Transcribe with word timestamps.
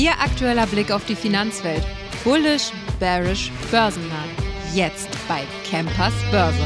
Ihr 0.00 0.12
aktueller 0.12 0.66
Blick 0.66 0.90
auf 0.90 1.04
die 1.04 1.14
Finanzwelt. 1.14 1.82
Bullish, 2.24 2.72
bearish, 2.98 3.52
börsennah. 3.70 4.24
Jetzt 4.74 5.10
bei 5.28 5.42
Campers 5.70 6.14
Börse. 6.30 6.62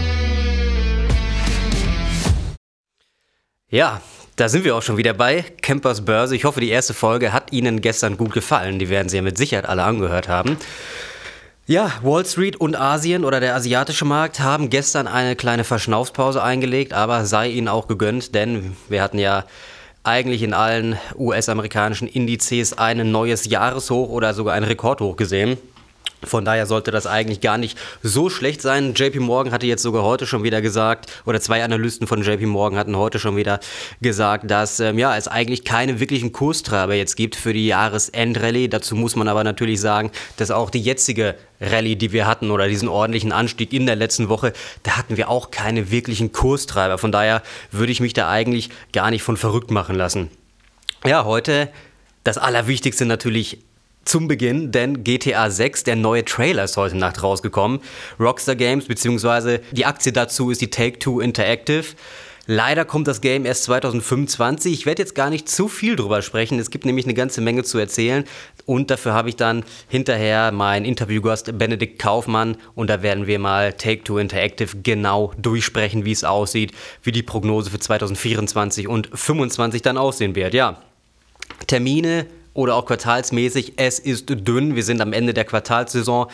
Ja, 3.69 4.01
da 4.37 4.49
sind 4.49 4.65
wir 4.65 4.77
auch 4.77 4.83
schon 4.83 4.99
wieder 4.99 5.15
bei 5.15 5.45
Campers 5.63 6.05
Börse. 6.05 6.37
Ich 6.37 6.45
hoffe, 6.45 6.61
die 6.61 6.69
erste 6.69 6.95
Folge 6.95 7.33
hat 7.33 7.53
Ihnen 7.53 7.81
gestern 7.81 8.17
gut 8.17 8.33
gefallen. 8.33 8.79
Die 8.79 8.89
werden 8.89 9.09
Sie 9.09 9.17
ja 9.17 9.23
mit 9.23 9.37
Sicherheit 9.37 9.69
alle 9.69 9.83
angehört 9.83 10.29
haben. 10.29 10.57
Ja, 11.67 11.91
Wall 12.03 12.25
Street 12.25 12.55
und 12.55 12.77
Asien 12.77 13.25
oder 13.25 13.41
der 13.41 13.57
asiatische 13.57 14.05
Markt 14.05 14.39
haben 14.39 14.71
gestern 14.71 15.09
eine 15.09 15.35
kleine 15.35 15.65
Verschnaufspause 15.65 16.41
eingelegt, 16.41 16.93
aber 16.93 17.25
sei 17.25 17.49
ihnen 17.49 17.67
auch 17.67 17.89
gegönnt, 17.89 18.33
denn 18.37 18.77
wir 18.89 19.03
hatten 19.03 19.19
ja 19.19 19.45
eigentlich 20.05 20.43
in 20.43 20.53
allen 20.53 20.97
US-amerikanischen 21.17 22.07
Indizes 22.07 22.77
ein 22.77 23.11
neues 23.11 23.47
Jahreshoch 23.47 24.11
oder 24.11 24.35
sogar 24.35 24.55
ein 24.55 24.65
Rekordhoch 24.65 25.17
gesehen. 25.17 25.57
Von 26.27 26.45
daher 26.45 26.67
sollte 26.67 26.91
das 26.91 27.07
eigentlich 27.07 27.41
gar 27.41 27.59
nicht 27.59 27.79
so 28.03 28.31
schlecht 28.31 28.63
sein. 28.63 28.95
JP 28.95 29.21
Morgan 29.21 29.53
hatte 29.53 29.67
jetzt 29.67 29.83
sogar 29.83 30.03
heute 30.03 30.27
schon 30.27 30.43
wieder 30.43 30.63
gesagt, 30.63 31.11
oder 31.27 31.41
zwei 31.41 31.65
Analysten 31.65 32.07
von 32.07 32.23
JP 32.23 32.47
Morgan 32.47 32.79
hatten 32.79 32.97
heute 32.97 33.19
schon 33.19 33.37
wieder 33.37 33.61
gesagt, 34.01 34.51
dass 34.51 34.81
ähm, 34.81 34.99
ja, 34.99 35.17
es 35.17 35.29
eigentlich 35.29 35.65
keine 35.65 36.01
wirklichen 36.01 36.33
Kurstreiber 36.33 36.95
jetzt 36.95 37.17
gibt 37.17 37.37
für 37.37 37.53
die 37.53 37.67
Jahresendrallye. 37.67 38.69
Dazu 38.69 38.97
muss 38.97 39.17
man 39.17 39.29
aber 39.29 39.45
natürlich 39.45 39.81
sagen, 39.81 40.11
dass 40.37 40.51
auch 40.51 40.71
die 40.71 40.81
jetzige 40.81 41.35
Rallye, 41.61 41.97
die 41.97 42.13
wir 42.13 42.27
hatten, 42.27 42.51
oder 42.51 42.69
diesen 42.69 42.89
ordentlichen 42.89 43.33
Anstieg 43.33 43.73
in 43.73 43.87
der 43.87 43.97
letzten 43.97 44.29
Woche, 44.29 44.53
da 44.83 44.97
hatten 44.97 45.17
wir 45.17 45.29
auch 45.29 45.51
keine 45.51 45.91
wirklichen 45.91 46.33
Kurstreiber. 46.33 46.99
Von 46.99 47.13
daher 47.13 47.43
würde 47.71 47.93
ich 47.93 48.01
mich 48.01 48.13
da 48.13 48.29
eigentlich 48.29 48.71
gar 48.93 49.11
nicht 49.11 49.23
von 49.23 49.37
verrückt 49.37 49.71
machen 49.71 49.97
lassen. 49.97 50.31
Ja, 51.07 51.25
heute 51.25 51.69
das 52.25 52.39
Allerwichtigste 52.39 53.05
natürlich 53.05 53.59
zum 54.05 54.29
Beginn, 54.29 54.73
denn 54.73 55.05
GTA 55.05 55.51
6, 55.51 55.85
der 55.85 55.97
neue 55.97 56.25
Trailer 56.25 56.65
ist 56.65 56.77
heute 56.77 56.97
Nacht 56.97 57.23
rausgekommen. 57.23 57.81
Rockstar 58.21 58.57
Games, 58.57 58.87
beziehungsweise 58.87 59.61
die 59.73 59.87
Aktie 59.87 60.13
dazu 60.13 60.51
ist 60.51 60.61
die 60.61 60.71
Take-Two 60.71 61.21
Interactive. 61.21 61.85
Leider 62.47 62.85
kommt 62.85 63.09
das 63.09 63.23
Game 63.23 63.47
erst 63.47 63.65
2025. 63.65 64.73
Ich 64.75 64.85
werde 64.85 65.01
jetzt 65.01 65.15
gar 65.15 65.31
nicht 65.31 65.49
zu 65.49 65.67
viel 65.67 65.97
drüber 65.97 66.21
sprechen. 66.21 66.59
Es 66.59 66.71
gibt 66.71 66.85
nämlich 66.85 67.07
eine 67.07 67.15
ganze 67.15 67.41
Menge 67.41 67.65
zu 67.65 67.79
erzählen. 67.79 68.25
Und 68.67 68.91
dafür 68.91 69.15
habe 69.15 69.31
ich 69.31 69.37
dann 69.37 69.65
hinterher 69.89 70.53
meinen 70.53 70.85
Interviewgast 70.85 71.57
Benedikt 71.57 71.99
Kaufmann. 71.99 72.59
Und 72.75 72.91
da 72.91 73.03
werden 73.03 73.27
wir 73.27 73.39
mal 73.39 73.73
Take-Two 73.73 74.19
Interactive 74.19 74.77
genau 74.83 75.33
durchsprechen, 75.39 76.05
wie 76.05 76.13
es 76.13 76.23
aussieht, 76.23 76.73
wie 77.03 77.13
die 77.13 77.23
Prognose 77.23 77.71
für 77.71 77.79
2024 77.79 78.89
und 78.89 79.07
2025 79.07 79.81
dann 79.81 79.97
aussehen 79.97 80.35
wird. 80.35 80.53
Ja, 80.53 80.83
Termine 81.67 82.27
oder 82.55 82.77
auch 82.77 82.87
quartalsmäßig. 82.87 83.75
Es 83.77 83.99
ist 83.99 84.27
dünn. 84.31 84.77
Wir 84.77 84.85
sind 84.85 85.01
am 85.01 85.13
Ende 85.13 85.35
der 85.35 85.45
Quartalssaison. 85.45 86.29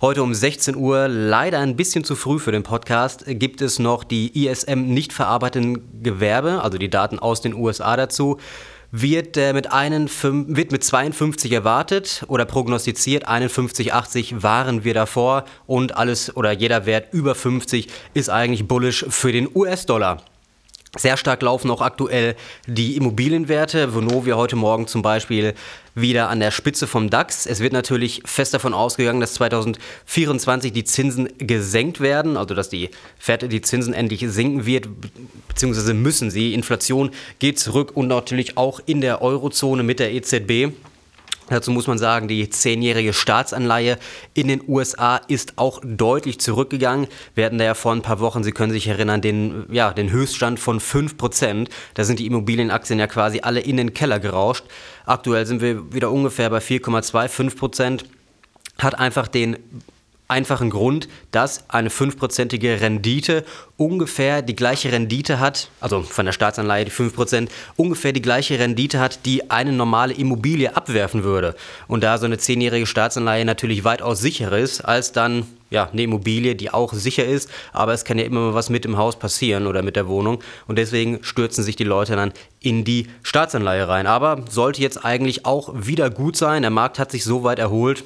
Heute 0.00 0.22
um 0.22 0.32
16 0.32 0.76
Uhr, 0.76 1.08
leider 1.08 1.58
ein 1.58 1.76
bisschen 1.76 2.04
zu 2.04 2.14
früh 2.16 2.38
für 2.38 2.52
den 2.52 2.62
Podcast, 2.62 3.24
gibt 3.26 3.60
es 3.60 3.78
noch 3.78 4.04
die 4.04 4.46
ISM 4.46 4.86
nicht 4.86 5.12
verarbeiteten 5.12 6.02
Gewerbe, 6.02 6.62
also 6.62 6.78
die 6.78 6.88
Daten 6.88 7.18
aus 7.18 7.40
den 7.40 7.54
USA 7.54 7.96
dazu. 7.96 8.38
Wird, 8.96 9.36
äh, 9.36 9.52
mit 9.52 9.72
einen, 9.72 10.08
wird 10.08 10.70
mit 10.70 10.84
52 10.84 11.50
erwartet 11.50 12.22
oder 12.28 12.44
prognostiziert. 12.44 13.28
51,80 13.28 14.44
waren 14.44 14.84
wir 14.84 14.94
davor 14.94 15.46
und 15.66 15.96
alles 15.96 16.36
oder 16.36 16.52
jeder 16.52 16.86
Wert 16.86 17.12
über 17.12 17.34
50 17.34 17.88
ist 18.14 18.30
eigentlich 18.30 18.68
bullish 18.68 19.04
für 19.08 19.32
den 19.32 19.48
US-Dollar. 19.52 20.22
Sehr 20.96 21.16
stark 21.16 21.42
laufen 21.42 21.70
auch 21.70 21.80
aktuell 21.80 22.36
die 22.68 22.96
Immobilienwerte. 22.96 23.94
Vonovia 23.94 24.36
heute 24.36 24.54
Morgen 24.54 24.86
zum 24.86 25.02
Beispiel 25.02 25.54
wieder 25.96 26.28
an 26.28 26.38
der 26.38 26.52
Spitze 26.52 26.86
vom 26.86 27.10
DAX. 27.10 27.46
Es 27.46 27.58
wird 27.58 27.72
natürlich 27.72 28.22
fest 28.24 28.54
davon 28.54 28.74
ausgegangen, 28.74 29.20
dass 29.20 29.34
2024 29.34 30.72
die 30.72 30.84
Zinsen 30.84 31.28
gesenkt 31.38 32.00
werden, 32.00 32.36
also 32.36 32.54
dass 32.54 32.68
die 32.68 32.90
Fed 33.18 33.50
die 33.50 33.60
Zinsen 33.60 33.92
endlich 33.92 34.24
sinken 34.28 34.66
wird, 34.66 34.88
beziehungsweise 35.48 35.94
müssen 35.94 36.30
sie. 36.30 36.54
Inflation 36.54 37.10
geht 37.40 37.58
zurück 37.58 37.92
und 37.94 38.06
natürlich 38.06 38.56
auch 38.56 38.80
in 38.86 39.00
der 39.00 39.20
Eurozone 39.20 39.82
mit 39.82 39.98
der 39.98 40.12
EZB. 40.12 40.72
Dazu 41.48 41.70
muss 41.70 41.86
man 41.86 41.98
sagen, 41.98 42.26
die 42.26 42.48
zehnjährige 42.48 43.12
Staatsanleihe 43.12 43.98
in 44.32 44.48
den 44.48 44.62
USA 44.66 45.16
ist 45.16 45.54
auch 45.56 45.80
deutlich 45.84 46.40
zurückgegangen. 46.40 47.06
Wir 47.34 47.44
hatten 47.44 47.58
da 47.58 47.64
ja 47.64 47.74
vor 47.74 47.92
ein 47.92 48.02
paar 48.02 48.20
Wochen, 48.20 48.42
Sie 48.42 48.52
können 48.52 48.72
sich 48.72 48.86
erinnern, 48.86 49.20
den, 49.20 49.66
ja, 49.70 49.92
den 49.92 50.10
Höchststand 50.10 50.58
von 50.58 50.80
5%. 50.80 51.68
Da 51.94 52.04
sind 52.04 52.18
die 52.18 52.26
Immobilienaktien 52.26 52.98
ja 52.98 53.06
quasi 53.06 53.40
alle 53.40 53.60
in 53.60 53.76
den 53.76 53.92
Keller 53.92 54.20
gerauscht. 54.20 54.64
Aktuell 55.04 55.44
sind 55.44 55.60
wir 55.60 55.92
wieder 55.92 56.10
ungefähr 56.10 56.48
bei 56.48 56.58
4,25%. 56.58 58.04
Hat 58.78 58.98
einfach 58.98 59.28
den 59.28 59.58
einfachen 60.28 60.70
Grund, 60.70 61.08
dass 61.30 61.68
eine 61.68 61.90
fünfprozentige 61.90 62.80
Rendite 62.80 63.44
ungefähr 63.76 64.40
die 64.42 64.56
gleiche 64.56 64.90
Rendite 64.90 65.40
hat, 65.40 65.68
also 65.80 66.02
von 66.02 66.26
der 66.26 66.32
Staatsanleihe 66.32 66.84
die 66.84 66.90
5%, 66.90 67.48
ungefähr 67.76 68.12
die 68.12 68.22
gleiche 68.22 68.58
Rendite 68.58 69.00
hat, 69.00 69.26
die 69.26 69.50
eine 69.50 69.72
normale 69.72 70.14
Immobilie 70.14 70.76
abwerfen 70.76 71.24
würde. 71.24 71.54
Und 71.88 72.02
da 72.02 72.18
so 72.18 72.26
eine 72.26 72.38
zehnjährige 72.38 72.86
Staatsanleihe 72.86 73.44
natürlich 73.44 73.84
weitaus 73.84 74.20
sicherer 74.20 74.58
ist, 74.58 74.80
als 74.80 75.12
dann 75.12 75.46
ja, 75.70 75.88
eine 75.92 76.02
Immobilie, 76.02 76.54
die 76.54 76.72
auch 76.72 76.92
sicher 76.92 77.24
ist, 77.24 77.50
aber 77.72 77.92
es 77.92 78.04
kann 78.04 78.18
ja 78.18 78.24
immer 78.24 78.40
mal 78.40 78.54
was 78.54 78.70
mit 78.70 78.84
dem 78.84 78.96
Haus 78.96 79.18
passieren 79.18 79.66
oder 79.66 79.82
mit 79.82 79.96
der 79.96 80.06
Wohnung. 80.06 80.38
Und 80.68 80.78
deswegen 80.78 81.22
stürzen 81.22 81.64
sich 81.64 81.76
die 81.76 81.84
Leute 81.84 82.16
dann 82.16 82.32
in 82.60 82.84
die 82.84 83.08
Staatsanleihe 83.24 83.88
rein. 83.88 84.06
Aber 84.06 84.44
sollte 84.48 84.80
jetzt 84.80 85.04
eigentlich 85.04 85.44
auch 85.44 85.74
wieder 85.74 86.10
gut 86.10 86.36
sein. 86.36 86.62
Der 86.62 86.70
Markt 86.70 86.98
hat 86.98 87.10
sich 87.10 87.24
so 87.24 87.42
weit 87.42 87.58
erholt, 87.58 88.04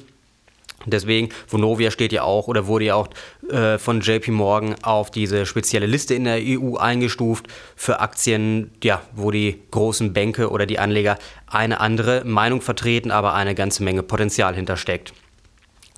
Deswegen, 0.89 1.29
Vonovia 1.47 1.91
steht 1.91 2.11
ja 2.11 2.23
auch 2.23 2.47
oder 2.47 2.67
wurde 2.67 2.85
ja 2.85 2.95
auch 2.95 3.09
äh, 3.49 3.77
von 3.77 4.01
JP 4.01 4.31
Morgan 4.31 4.75
auf 4.83 5.11
diese 5.11 5.45
spezielle 5.45 5.85
Liste 5.85 6.13
in 6.13 6.23
der 6.25 6.39
EU 6.41 6.77
eingestuft 6.77 7.47
für 7.75 7.99
Aktien, 7.99 8.71
ja, 8.83 9.01
wo 9.15 9.31
die 9.31 9.61
großen 9.71 10.13
Bänke 10.13 10.49
oder 10.49 10.65
die 10.65 10.79
Anleger 10.79 11.17
eine 11.47 11.79
andere 11.79 12.23
Meinung 12.25 12.61
vertreten, 12.61 13.11
aber 13.11 13.33
eine 13.33 13.55
ganze 13.55 13.83
Menge 13.83 14.03
Potenzial 14.03 14.55
hintersteckt. 14.55 15.13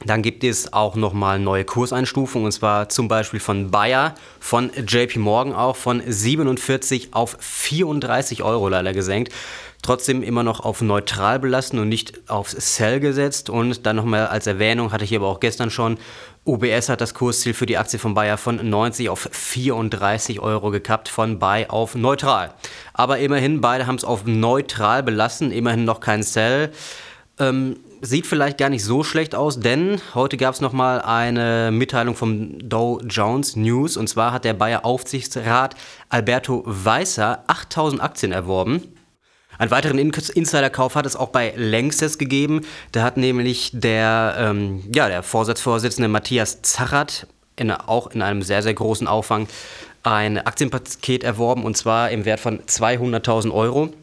Dann 0.06 0.22
gibt 0.22 0.44
es 0.44 0.74
auch 0.74 0.96
nochmal 0.96 1.40
neue 1.40 1.64
Kurseinstufungen 1.64 2.46
und 2.46 2.52
zwar 2.52 2.90
zum 2.90 3.08
Beispiel 3.08 3.40
von 3.40 3.70
Bayer, 3.70 4.16
von 4.40 4.72
JP 4.76 5.20
Morgan 5.20 5.54
auch 5.54 5.76
von 5.76 6.02
47 6.06 7.14
auf 7.14 7.38
34 7.40 8.44
Euro 8.44 8.68
leider 8.68 8.94
gesenkt 8.94 9.32
trotzdem 9.82 10.22
immer 10.24 10.44
noch 10.44 10.60
auf 10.60 10.82
neutral 10.82 11.40
belassen 11.40 11.80
und 11.80 11.90
nicht 11.90 12.30
auf 12.30 12.50
Sell 12.50 13.00
gesetzt. 13.00 13.50
Und 13.50 13.86
dann 13.86 13.96
nochmal 13.96 14.28
als 14.28 14.48
Erwähnung, 14.48 14.92
hatte 14.92 15.04
ich 15.04 15.16
aber 15.16 15.28
auch 15.28 15.40
gestern 15.40 15.70
schon, 15.70 15.98
UBS 16.46 16.90
hat 16.90 17.02
das 17.02 17.14
Kursziel 17.14 17.54
für 17.54 17.66
die 17.66 17.78
Aktie 17.78 18.00
von 18.00 18.14
Bayer 18.14 18.38
von 18.38 18.68
90 18.68 19.10
auf 19.10 19.30
34 19.32 20.40
Euro 20.40 20.72
gekappt, 20.72 21.10
von 21.10 21.40
Buy 21.40 21.68
auf 21.68 21.96
neutral. 21.96 22.54
Aber 22.94 23.20
immerhin, 23.20 23.62
beide 23.62 23.86
haben 23.88 23.96
es 23.96 24.04
auf 24.04 24.26
neutral 24.26 25.04
belassen, 25.04 25.52
immerhin 25.52 25.86
noch 25.86 26.00
kein 26.00 26.24
Sell. 26.24 26.72
Ähm, 27.40 27.78
sieht 28.02 28.26
vielleicht 28.26 28.58
gar 28.58 28.70
nicht 28.70 28.84
so 28.84 29.04
schlecht 29.04 29.36
aus, 29.36 29.60
denn 29.60 30.02
heute 30.16 30.36
gab 30.36 30.54
es 30.54 30.62
nochmal 30.62 31.02
eine 31.02 31.70
Mitteilung 31.72 32.16
vom 32.16 32.68
Dow 32.68 33.00
Jones 33.08 33.56
News. 33.56 33.96
Und 33.96 34.08
zwar 34.08 34.34
hat 34.34 34.44
der 34.44 34.54
Bayer 34.54 34.84
Aufsichtsrat 34.84 35.76
Alberto 36.10 36.64
Weißer 36.66 37.44
8000 37.48 38.02
Aktien 38.02 38.32
erworben. 38.32 38.82
Einen 39.58 39.70
weiteren 39.70 40.00
Insiderkauf 40.00 40.96
hat 40.96 41.06
es 41.06 41.16
auch 41.16 41.30
bei 41.30 41.54
Lanxess 41.56 42.18
gegeben. 42.18 42.62
Da 42.92 43.04
hat 43.04 43.18
nämlich 43.18 43.70
der, 43.74 44.36
ähm, 44.40 44.84
ja, 44.94 45.08
der 45.08 45.22
Vorsatzvorsitzende 45.22 46.08
Matthias 46.08 46.64
Zachat 46.64 47.28
in, 47.58 47.70
auch 47.72 48.08
in 48.08 48.24
einem 48.24 48.42
sehr, 48.42 48.64
sehr 48.64 48.74
großen 48.74 49.08
Aufwang 49.08 49.48
ein 50.04 50.40
Aktienpaket 50.40 51.24
erworben 51.24 51.64
und 51.64 51.78
zwar 51.78 52.10
im 52.10 52.26
Wert 52.26 52.40
von 52.40 52.60
200.000 52.62 53.54
Euro. 53.54 53.94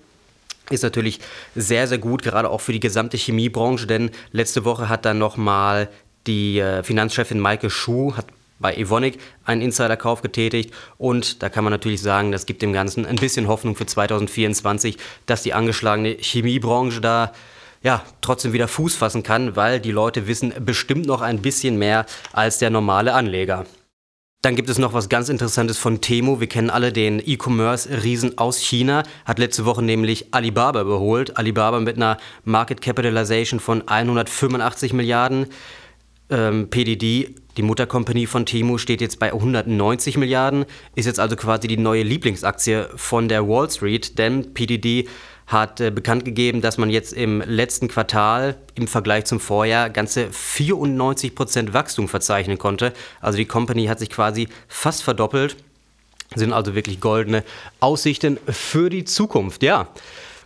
Ist 0.70 0.82
natürlich 0.82 1.20
sehr, 1.54 1.86
sehr 1.86 1.98
gut, 1.98 2.22
gerade 2.22 2.50
auch 2.50 2.60
für 2.60 2.72
die 2.72 2.80
gesamte 2.80 3.16
Chemiebranche, 3.16 3.86
denn 3.86 4.10
letzte 4.32 4.64
Woche 4.64 4.88
hat 4.88 5.04
dann 5.04 5.18
nochmal 5.18 5.88
die 6.26 6.58
äh, 6.58 6.82
Finanzchefin 6.82 7.40
Maike 7.40 7.70
Schuh 7.70 8.14
hat 8.16 8.26
bei 8.58 8.74
Evonik 8.74 9.18
einen 9.44 9.62
Insiderkauf 9.62 10.20
getätigt 10.20 10.74
und 10.98 11.42
da 11.42 11.48
kann 11.48 11.64
man 11.64 11.72
natürlich 11.72 12.02
sagen, 12.02 12.32
das 12.32 12.44
gibt 12.44 12.60
dem 12.60 12.72
Ganzen 12.72 13.06
ein 13.06 13.16
bisschen 13.16 13.46
Hoffnung 13.48 13.76
für 13.76 13.86
2024, 13.86 14.98
dass 15.26 15.42
die 15.42 15.54
angeschlagene 15.54 16.16
Chemiebranche 16.20 17.00
da 17.00 17.32
ja, 17.82 18.02
trotzdem 18.20 18.52
wieder 18.52 18.66
Fuß 18.66 18.96
fassen 18.96 19.22
kann, 19.22 19.54
weil 19.54 19.78
die 19.78 19.92
Leute 19.92 20.26
wissen 20.26 20.52
bestimmt 20.64 21.06
noch 21.06 21.20
ein 21.20 21.40
bisschen 21.40 21.78
mehr 21.78 22.06
als 22.32 22.58
der 22.58 22.70
normale 22.70 23.14
Anleger. 23.14 23.66
Dann 24.40 24.54
gibt 24.54 24.68
es 24.68 24.78
noch 24.78 24.92
was 24.92 25.08
ganz 25.08 25.28
Interessantes 25.28 25.78
von 25.78 26.00
Temo. 26.00 26.38
Wir 26.38 26.46
kennen 26.46 26.70
alle 26.70 26.92
den 26.92 27.20
E-Commerce-Riesen 27.24 28.38
aus 28.38 28.60
China. 28.60 29.02
Hat 29.24 29.40
letzte 29.40 29.64
Woche 29.64 29.82
nämlich 29.82 30.32
Alibaba 30.32 30.82
überholt. 30.82 31.36
Alibaba 31.36 31.80
mit 31.80 31.96
einer 31.96 32.18
Market 32.44 32.80
Capitalization 32.80 33.58
von 33.58 33.88
185 33.88 34.92
Milliarden. 34.92 35.46
Ähm, 36.30 36.70
PDD 36.70 37.34
Die 37.56 37.62
Mutterkompanie 37.62 38.26
von 38.26 38.46
Temu 38.46 38.78
steht 38.78 39.00
jetzt 39.00 39.18
bei 39.18 39.32
190 39.32 40.18
Milliarden, 40.18 40.66
ist 40.94 41.06
jetzt 41.06 41.18
also 41.18 41.34
quasi 41.34 41.66
die 41.66 41.76
neue 41.76 42.04
Lieblingsaktie 42.04 42.86
von 42.94 43.28
der 43.28 43.48
Wall 43.48 43.68
Street, 43.68 44.18
denn 44.18 44.54
PDD 44.54 45.08
hat 45.48 45.80
äh, 45.80 45.90
bekannt 45.90 46.24
gegeben, 46.24 46.60
dass 46.60 46.78
man 46.78 46.90
jetzt 46.90 47.12
im 47.12 47.40
letzten 47.40 47.88
Quartal 47.88 48.56
im 48.74 48.86
Vergleich 48.86 49.24
zum 49.24 49.40
Vorjahr 49.40 49.90
ganze 49.90 50.28
94% 50.28 51.72
Wachstum 51.72 52.08
verzeichnen 52.08 52.58
konnte. 52.58 52.92
Also 53.20 53.38
die 53.38 53.46
Company 53.46 53.86
hat 53.86 53.98
sich 53.98 54.10
quasi 54.10 54.48
fast 54.68 55.02
verdoppelt. 55.02 55.56
Sind 56.34 56.52
also 56.52 56.74
wirklich 56.74 57.00
goldene 57.00 57.42
Aussichten 57.80 58.38
für 58.46 58.90
die 58.90 59.04
Zukunft, 59.04 59.62
ja. 59.62 59.88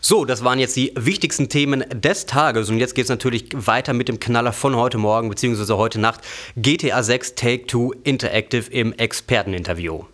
So, 0.00 0.24
das 0.24 0.42
waren 0.42 0.58
jetzt 0.58 0.76
die 0.76 0.92
wichtigsten 0.96 1.48
Themen 1.48 1.84
des 1.92 2.26
Tages 2.26 2.70
und 2.70 2.78
jetzt 2.78 2.94
geht 2.94 3.04
es 3.04 3.08
natürlich 3.08 3.46
weiter 3.54 3.92
mit 3.92 4.08
dem 4.08 4.18
Knaller 4.18 4.52
von 4.52 4.74
heute 4.76 4.98
Morgen 4.98 5.28
bzw. 5.28 5.74
heute 5.74 6.00
Nacht. 6.00 6.20
GTA 6.56 7.02
6 7.02 7.34
Take 7.36 7.66
2 7.66 7.98
Interactive 8.02 8.70
im 8.70 8.92
Experteninterview. 8.92 10.04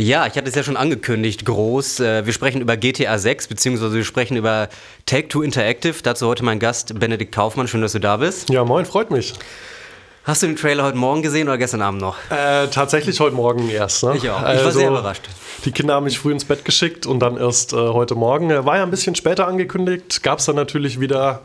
Ja, 0.00 0.28
ich 0.28 0.36
hatte 0.36 0.48
es 0.48 0.54
ja 0.54 0.62
schon 0.62 0.76
angekündigt, 0.76 1.44
groß. 1.44 1.98
Äh, 1.98 2.24
wir 2.24 2.32
sprechen 2.32 2.60
über 2.60 2.76
GTA 2.76 3.18
6, 3.18 3.48
beziehungsweise 3.48 3.94
wir 3.94 4.04
sprechen 4.04 4.36
über 4.36 4.68
Take-Two 5.06 5.42
Interactive. 5.42 5.96
Dazu 6.04 6.28
heute 6.28 6.44
mein 6.44 6.60
Gast 6.60 7.00
Benedikt 7.00 7.34
Kaufmann. 7.34 7.66
Schön, 7.66 7.80
dass 7.80 7.92
du 7.92 7.98
da 7.98 8.18
bist. 8.18 8.48
Ja, 8.48 8.64
moin, 8.64 8.86
freut 8.86 9.10
mich. 9.10 9.34
Hast 10.22 10.44
du 10.44 10.46
den 10.46 10.54
Trailer 10.54 10.84
heute 10.84 10.96
Morgen 10.96 11.22
gesehen 11.22 11.48
oder 11.48 11.58
gestern 11.58 11.82
Abend 11.82 12.00
noch? 12.00 12.16
Äh, 12.30 12.68
tatsächlich 12.68 13.18
heute 13.18 13.34
Morgen 13.34 13.68
erst. 13.70 14.04
Ne? 14.04 14.14
Ich 14.16 14.30
auch. 14.30 14.38
Ich 14.38 14.42
war 14.42 14.46
also, 14.46 14.70
sehr 14.70 14.88
überrascht. 14.88 15.28
Die 15.64 15.72
Kinder 15.72 15.94
haben 15.94 16.04
mich 16.04 16.20
früh 16.20 16.30
ins 16.30 16.44
Bett 16.44 16.64
geschickt 16.64 17.04
und 17.04 17.18
dann 17.18 17.36
erst 17.36 17.72
äh, 17.72 17.76
heute 17.76 18.14
Morgen. 18.14 18.50
War 18.50 18.76
ja 18.76 18.84
ein 18.84 18.90
bisschen 18.92 19.16
später 19.16 19.48
angekündigt. 19.48 20.22
Gab 20.22 20.38
es 20.38 20.44
dann 20.44 20.54
natürlich 20.54 21.00
wieder 21.00 21.42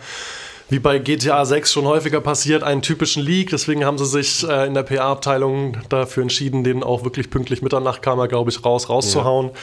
wie 0.70 0.80
bei 0.80 1.00
GTA 1.00 1.46
6 1.46 1.72
schon 1.72 1.86
häufiger 1.86 2.22
passiert, 2.22 2.64
einen 2.64 2.82
typischen 2.82 3.24
Leak. 3.24 3.50
Deswegen 3.50 3.86
haben 3.86 3.98
sie 3.98 4.06
sich 4.06 4.48
äh, 4.48 4.66
in 4.66 4.74
der 4.74 4.84
PR-Abteilung 4.84 5.78
dafür 5.90 6.24
entschieden, 6.24 6.64
den 6.64 6.84
auch 6.84 7.04
wirklich 7.04 7.30
pünktlich 7.30 7.62
Mitternacht 7.62 8.02
kam 8.02 8.20
er, 8.20 8.28
glaube 8.28 8.50
ich, 8.50 8.64
raus, 8.64 8.90
rauszuhauen, 8.90 9.48
ja. 9.48 9.54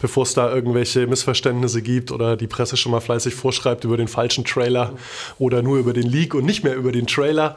bevor 0.00 0.24
es 0.24 0.34
da 0.34 0.52
irgendwelche 0.52 1.06
Missverständnisse 1.06 1.82
gibt 1.82 2.12
oder 2.12 2.36
die 2.36 2.46
Presse 2.46 2.76
schon 2.76 2.92
mal 2.92 3.00
fleißig 3.00 3.34
vorschreibt 3.34 3.84
über 3.84 3.96
den 3.96 4.08
falschen 4.08 4.44
Trailer 4.44 4.92
oder 5.38 5.62
nur 5.62 5.78
über 5.78 5.92
den 5.92 6.06
Leak 6.06 6.34
und 6.34 6.44
nicht 6.44 6.64
mehr 6.64 6.76
über 6.76 6.92
den 6.92 7.06
Trailer. 7.06 7.56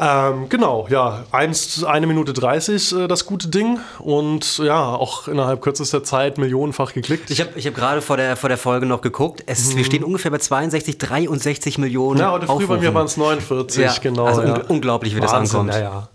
Ähm, 0.00 0.48
genau, 0.48 0.86
ja, 0.88 1.24
eins, 1.32 1.82
eine 1.82 2.06
Minute 2.06 2.32
30 2.32 2.92
äh, 2.92 3.08
das 3.08 3.26
gute 3.26 3.48
Ding 3.48 3.80
und 3.98 4.58
ja, 4.58 4.94
auch 4.94 5.26
innerhalb 5.26 5.60
kürzester 5.60 6.04
Zeit 6.04 6.38
millionenfach 6.38 6.92
geklickt. 6.92 7.30
Ich 7.30 7.40
habe 7.40 7.50
ich 7.56 7.66
hab 7.66 7.74
gerade 7.74 8.00
vor 8.00 8.16
der, 8.16 8.36
vor 8.36 8.48
der 8.48 8.58
Folge 8.58 8.86
noch 8.86 9.00
geguckt, 9.00 9.42
es, 9.46 9.72
mhm. 9.72 9.78
wir 9.78 9.84
stehen 9.84 10.04
ungefähr 10.04 10.30
bei 10.30 10.38
62, 10.38 10.98
63 10.98 11.78
Millionen 11.78 12.20
Ja, 12.20 12.30
heute 12.30 12.46
früh 12.46 12.52
Aufrufen. 12.52 12.76
bei 12.76 12.80
mir 12.82 12.94
waren 12.94 13.06
es 13.06 13.16
49, 13.16 13.82
ja, 13.82 13.92
genau. 14.00 14.26
Also 14.26 14.42
ja. 14.42 14.54
un 14.54 14.62
unglaublich, 14.62 15.16
wie 15.16 15.20
Wahnsinn, 15.20 15.40
das 15.40 15.54
ankommt. 15.54 15.74
Ja, 15.74 15.80
ja. 15.80 16.08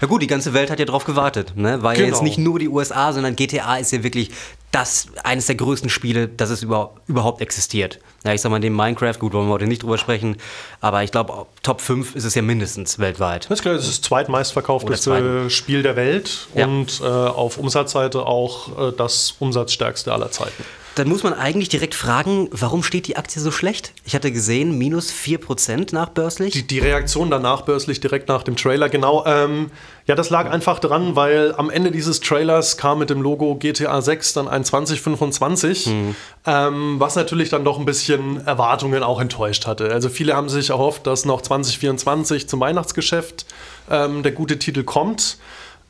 Ja 0.00 0.06
gut, 0.06 0.22
die 0.22 0.26
ganze 0.26 0.54
Welt 0.54 0.70
hat 0.70 0.78
ja 0.78 0.86
drauf 0.86 1.04
gewartet. 1.04 1.56
Ne? 1.56 1.82
War 1.82 1.94
genau. 1.94 2.06
ja 2.06 2.12
jetzt 2.12 2.22
nicht 2.22 2.38
nur 2.38 2.58
die 2.58 2.68
USA, 2.68 3.12
sondern 3.12 3.36
GTA 3.36 3.76
ist 3.76 3.92
ja 3.92 4.02
wirklich 4.02 4.30
das 4.70 5.08
eines 5.24 5.46
der 5.46 5.56
größten 5.56 5.90
Spiele, 5.90 6.28
das 6.28 6.50
es 6.50 6.62
über, 6.62 6.94
überhaupt 7.06 7.40
existiert. 7.40 7.98
Ja, 8.24 8.32
ich 8.32 8.40
sag 8.40 8.50
mal, 8.50 8.60
dem 8.60 8.76
Minecraft, 8.76 9.18
gut, 9.18 9.32
wollen 9.32 9.48
wir 9.48 9.52
heute 9.52 9.66
nicht 9.66 9.82
drüber 9.82 9.98
sprechen, 9.98 10.36
aber 10.80 11.02
ich 11.02 11.10
glaube, 11.10 11.46
Top 11.62 11.80
5 11.80 12.14
ist 12.14 12.24
es 12.24 12.34
ja 12.34 12.42
mindestens 12.42 12.98
weltweit. 12.98 13.46
Das 13.46 13.58
ist 13.58 13.62
klar, 13.62 13.74
es 13.74 13.88
ist 13.88 13.98
das 13.98 14.00
zweitmeistverkaufteste 14.02 15.50
Spiel 15.50 15.82
der 15.82 15.96
Welt 15.96 16.48
ja. 16.54 16.66
und 16.66 17.00
äh, 17.00 17.04
auf 17.04 17.58
Umsatzseite 17.58 18.26
auch 18.26 18.90
äh, 18.90 18.92
das 18.96 19.34
umsatzstärkste 19.38 20.12
aller 20.12 20.30
Zeiten 20.30 20.64
dann 21.00 21.08
muss 21.08 21.22
man 21.22 21.32
eigentlich 21.32 21.70
direkt 21.70 21.94
fragen, 21.94 22.48
warum 22.50 22.82
steht 22.82 23.06
die 23.06 23.16
Aktie 23.16 23.40
so 23.40 23.50
schlecht? 23.50 23.94
Ich 24.04 24.14
hatte 24.14 24.30
gesehen, 24.30 24.76
minus 24.76 25.10
4% 25.10 25.94
nachbörslich. 25.94 26.52
Die, 26.52 26.66
die 26.66 26.78
Reaktion 26.78 27.30
danach 27.30 27.62
börslich 27.62 28.00
direkt 28.00 28.28
nach 28.28 28.42
dem 28.42 28.54
Trailer, 28.54 28.90
genau. 28.90 29.24
Ähm, 29.24 29.70
ja, 30.06 30.14
das 30.14 30.28
lag 30.28 30.50
einfach 30.50 30.78
dran, 30.78 31.16
weil 31.16 31.54
am 31.56 31.70
Ende 31.70 31.90
dieses 31.90 32.20
Trailers 32.20 32.76
kam 32.76 32.98
mit 32.98 33.08
dem 33.08 33.22
Logo 33.22 33.54
GTA 33.54 34.02
6 34.02 34.34
dann 34.34 34.46
ein 34.46 34.62
2025, 34.62 35.86
mhm. 35.86 36.16
ähm, 36.44 36.96
was 37.00 37.16
natürlich 37.16 37.48
dann 37.48 37.64
doch 37.64 37.78
ein 37.78 37.86
bisschen 37.86 38.46
Erwartungen 38.46 39.02
auch 39.02 39.22
enttäuscht 39.22 39.66
hatte. 39.66 39.90
Also 39.90 40.10
viele 40.10 40.36
haben 40.36 40.50
sich 40.50 40.68
erhofft, 40.68 41.06
dass 41.06 41.24
noch 41.24 41.40
2024 41.40 42.46
zum 42.46 42.60
Weihnachtsgeschäft 42.60 43.46
ähm, 43.90 44.22
der 44.22 44.32
gute 44.32 44.58
Titel 44.58 44.82
kommt. 44.82 45.38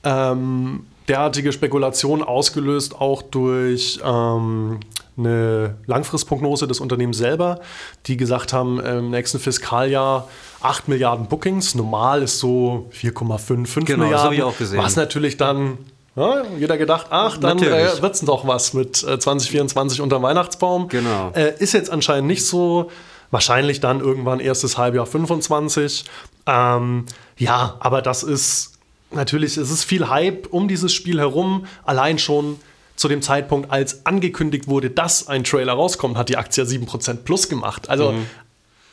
Ähm, 0.04 0.86
derartige 1.08 1.50
Spekulation 1.50 2.22
ausgelöst 2.22 2.94
auch 2.94 3.22
durch 3.22 3.98
ähm, 4.04 4.78
eine 5.20 5.76
Langfristprognose 5.86 6.66
des 6.66 6.80
Unternehmens 6.80 7.18
selber, 7.18 7.60
die 8.06 8.16
gesagt 8.16 8.52
haben, 8.52 8.80
im 8.80 9.10
nächsten 9.10 9.38
Fiskaljahr 9.38 10.28
8 10.60 10.88
Milliarden 10.88 11.26
Bookings. 11.26 11.74
Normal 11.74 12.22
ist 12.22 12.38
so 12.38 12.90
4,5, 12.92 13.66
5 13.66 13.86
genau, 13.86 14.04
Milliarden. 14.04 14.12
Das 14.12 14.22
habe 14.22 14.34
ich 14.34 14.42
auch 14.42 14.58
gesehen. 14.58 14.78
Was 14.78 14.96
natürlich 14.96 15.36
dann 15.36 15.78
ja, 16.16 16.42
jeder 16.58 16.76
gedacht, 16.76 17.06
ach, 17.10 17.38
dann 17.38 17.58
äh, 17.62 18.02
wird 18.02 18.14
es 18.14 18.20
doch 18.20 18.46
was 18.46 18.74
mit 18.74 19.02
äh, 19.04 19.18
2024 19.18 20.00
unter 20.00 20.18
dem 20.18 20.22
Weihnachtsbaum. 20.22 20.88
Genau. 20.88 21.30
Äh, 21.34 21.54
ist 21.58 21.72
jetzt 21.72 21.90
anscheinend 21.90 22.26
nicht 22.26 22.44
so. 22.44 22.90
Wahrscheinlich 23.32 23.78
dann 23.78 24.00
irgendwann 24.00 24.40
erstes 24.40 24.76
Halbjahr 24.76 25.06
25. 25.06 26.04
Ähm, 26.46 27.06
ja, 27.36 27.76
aber 27.78 28.02
das 28.02 28.24
ist 28.24 28.72
natürlich, 29.12 29.56
es 29.56 29.70
ist 29.70 29.84
viel 29.84 30.08
Hype 30.08 30.48
um 30.50 30.66
dieses 30.66 30.92
Spiel 30.92 31.20
herum. 31.20 31.66
Allein 31.84 32.18
schon 32.18 32.58
zu 33.00 33.08
dem 33.08 33.22
Zeitpunkt, 33.22 33.70
als 33.70 34.04
angekündigt 34.04 34.68
wurde, 34.68 34.90
dass 34.90 35.26
ein 35.26 35.42
Trailer 35.42 35.72
rauskommt, 35.72 36.18
hat 36.18 36.28
die 36.28 36.36
Aktie 36.36 36.64
7% 36.64 37.24
plus 37.24 37.48
gemacht. 37.48 37.88
Also 37.88 38.12
mhm. 38.12 38.26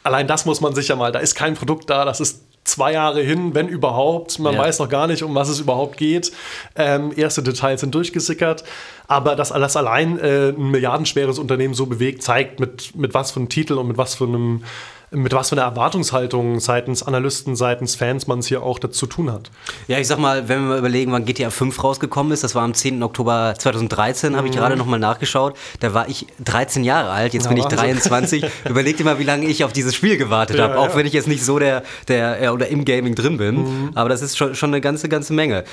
allein 0.01 0.27
das 0.27 0.45
muss 0.45 0.61
man 0.61 0.73
sich 0.73 0.87
ja 0.87 0.95
mal, 0.95 1.11
da 1.11 1.19
ist 1.19 1.35
kein 1.35 1.55
Produkt 1.55 1.89
da, 1.89 2.05
das 2.05 2.21
ist 2.21 2.41
zwei 2.63 2.93
Jahre 2.93 3.21
hin, 3.21 3.53
wenn 3.53 3.67
überhaupt. 3.67 4.39
Man 4.39 4.53
ja. 4.53 4.59
weiß 4.61 4.79
noch 4.79 4.87
gar 4.87 5.07
nicht, 5.07 5.23
um 5.23 5.35
was 5.35 5.49
es 5.49 5.59
überhaupt 5.59 5.97
geht. 5.97 6.31
Ähm, 6.77 7.11
erste 7.17 7.43
Details 7.43 7.81
sind 7.81 7.93
durchgesickert. 7.95 8.63
Aber 9.07 9.35
dass 9.35 9.49
das 9.49 9.75
allein 9.75 10.17
äh, 10.19 10.53
ein 10.55 10.71
milliardenschweres 10.71 11.37
Unternehmen 11.37 11.73
so 11.73 11.85
bewegt, 11.85 12.23
zeigt, 12.23 12.61
mit, 12.61 12.95
mit 12.95 13.13
was 13.13 13.31
für 13.31 13.41
einem 13.41 13.49
Titel 13.49 13.73
und 13.73 13.89
mit 13.89 13.97
was 13.97 14.15
für 14.15 14.23
einem 14.23 14.63
mit 15.11 15.31
was 15.33 15.49
für 15.49 15.55
einer 15.55 15.63
Erwartungshaltung 15.63 16.59
seitens 16.59 17.01
Analysten, 17.01 17.55
seitens 17.55 17.95
Fans 17.95 18.27
man 18.27 18.39
es 18.39 18.47
hier 18.47 18.61
auch 18.61 18.77
dazu 18.77 19.05
tun 19.05 19.31
hat. 19.31 19.49
Ja, 19.87 19.99
ich 19.99 20.07
sag 20.07 20.19
mal, 20.19 20.49
wenn 20.49 20.61
wir 20.61 20.67
mal 20.67 20.79
überlegen, 20.79 21.13
wann 21.13 21.23
GTA 21.23 21.49
5 21.49 21.81
rausgekommen 21.81 22.33
ist, 22.33 22.43
das 22.43 22.55
war 22.55 22.63
am 22.63 22.73
10. 22.73 23.01
Oktober 23.03 23.53
2013, 23.57 24.31
mhm. 24.31 24.35
habe 24.35 24.47
ich 24.47 24.53
gerade 24.53 24.75
nochmal 24.75 24.99
nachgeschaut. 24.99 25.55
Da 25.79 25.93
war 25.93 26.09
ich 26.09 26.27
13 26.43 26.83
Jahre 26.83 27.11
alt, 27.11 27.33
jetzt 27.33 27.43
ja, 27.43 27.49
bin 27.49 27.57
ich 27.57 27.65
23. 27.65 28.45
Überleg 28.69 28.97
dir 28.97 29.05
mal, 29.05 29.17
wie 29.19 29.23
lange 29.23 29.45
ich 29.45 29.63
auf 29.63 29.71
dieses 29.71 29.95
Spiel 29.95 30.17
gewartet 30.17 30.57
ja, 30.57 30.63
habe, 30.63 30.77
auch 30.77 30.89
ja. 30.89 30.95
wenn 30.97 31.05
ich 31.05 31.13
jetzt 31.13 31.27
nicht 31.27 31.43
so 31.43 31.57
der, 31.57 31.83
der 32.09 32.53
oder 32.53 32.67
im 32.67 32.83
Gaming 32.83 33.15
drin 33.15 33.37
bin. 33.37 33.55
Mhm. 33.55 33.91
Aber 33.95 34.09
das 34.09 34.21
ist 34.21 34.37
schon, 34.37 34.55
schon 34.55 34.71
eine 34.71 34.81
ganze, 34.81 35.07
ganze 35.07 35.31
Menge. 35.31 35.63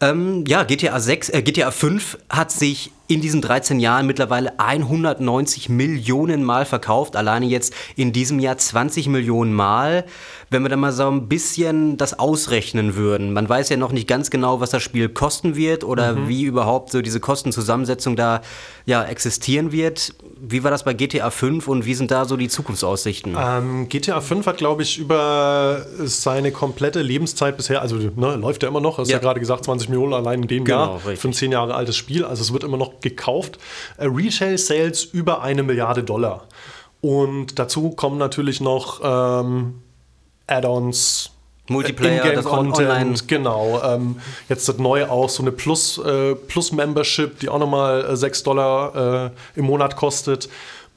Ähm, 0.00 0.44
ja, 0.48 0.64
GTA 0.64 0.98
6, 0.98 1.28
äh, 1.28 1.42
GTA 1.42 1.70
5 1.70 2.18
hat 2.28 2.50
sich 2.50 2.90
in 3.12 3.20
diesen 3.20 3.42
13 3.42 3.78
Jahren 3.78 4.06
mittlerweile 4.06 4.58
190 4.58 5.68
Millionen 5.68 6.44
Mal 6.44 6.64
verkauft. 6.64 7.14
Alleine 7.14 7.46
jetzt 7.46 7.74
in 7.94 8.12
diesem 8.12 8.38
Jahr 8.38 8.56
20 8.56 9.08
Millionen 9.08 9.52
Mal. 9.52 10.04
Wenn 10.48 10.62
wir 10.62 10.68
da 10.68 10.76
mal 10.76 10.92
so 10.92 11.08
ein 11.08 11.28
bisschen 11.28 11.96
das 11.96 12.18
ausrechnen 12.18 12.94
würden. 12.94 13.32
Man 13.32 13.48
weiß 13.48 13.68
ja 13.70 13.76
noch 13.76 13.92
nicht 13.92 14.06
ganz 14.08 14.30
genau, 14.30 14.60
was 14.60 14.70
das 14.70 14.82
Spiel 14.82 15.08
kosten 15.08 15.56
wird 15.56 15.84
oder 15.84 16.14
mhm. 16.14 16.28
wie 16.28 16.42
überhaupt 16.42 16.90
so 16.92 17.00
diese 17.02 17.20
Kostenzusammensetzung 17.20 18.16
da 18.16 18.42
ja, 18.84 19.04
existieren 19.04 19.72
wird. 19.72 20.14
Wie 20.40 20.64
war 20.64 20.70
das 20.70 20.84
bei 20.84 20.92
GTA 20.92 21.30
5 21.30 21.68
und 21.68 21.86
wie 21.86 21.94
sind 21.94 22.10
da 22.10 22.24
so 22.24 22.36
die 22.36 22.48
Zukunftsaussichten? 22.48 23.36
Ähm, 23.38 23.88
GTA 23.88 24.20
5 24.20 24.46
hat, 24.46 24.56
glaube 24.56 24.82
ich, 24.82 24.98
über 24.98 25.86
seine 26.04 26.50
komplette 26.52 27.00
Lebenszeit 27.00 27.56
bisher, 27.56 27.80
also 27.80 27.96
ne, 27.96 28.36
läuft 28.36 28.62
ja 28.62 28.68
immer 28.68 28.80
noch, 28.80 28.98
hast 28.98 29.08
ja. 29.08 29.16
ja 29.16 29.20
gerade 29.20 29.40
gesagt, 29.40 29.64
20 29.64 29.88
Millionen 29.88 30.14
allein 30.14 30.42
in 30.42 30.48
dem 30.48 30.64
genau, 30.64 30.78
Jahr 30.78 30.94
richtig. 30.96 31.20
für 31.20 31.28
ein 31.28 31.32
10 31.32 31.52
Jahre 31.52 31.74
altes 31.74 31.96
Spiel. 31.96 32.24
Also 32.24 32.42
es 32.42 32.52
wird 32.52 32.64
immer 32.64 32.76
noch 32.76 33.00
gekauft. 33.02 33.58
Äh, 33.98 34.06
Retail 34.06 34.58
Sales 34.58 35.04
über 35.04 35.42
eine 35.42 35.62
Milliarde 35.62 36.02
Dollar. 36.02 36.46
Und 37.00 37.58
dazu 37.58 37.90
kommen 37.90 38.16
natürlich 38.16 38.60
noch 38.60 39.00
ähm, 39.02 39.82
Add-ons, 40.46 41.30
Multiplayer, 41.68 42.32
das 42.32 42.44
Content, 42.44 42.88
online. 42.88 43.14
genau. 43.26 43.80
Ähm, 43.84 44.16
jetzt 44.48 44.68
das 44.68 44.78
neue 44.78 45.10
auch 45.10 45.28
so 45.28 45.42
eine 45.42 45.52
Plus, 45.52 45.98
äh, 45.98 46.34
Plus 46.34 46.72
Membership, 46.72 47.40
die 47.40 47.48
auch 47.48 47.58
nochmal 47.58 48.04
äh, 48.04 48.16
6 48.16 48.42
Dollar 48.42 49.32
äh, 49.56 49.58
im 49.58 49.66
Monat 49.66 49.96
kostet. 49.96 50.48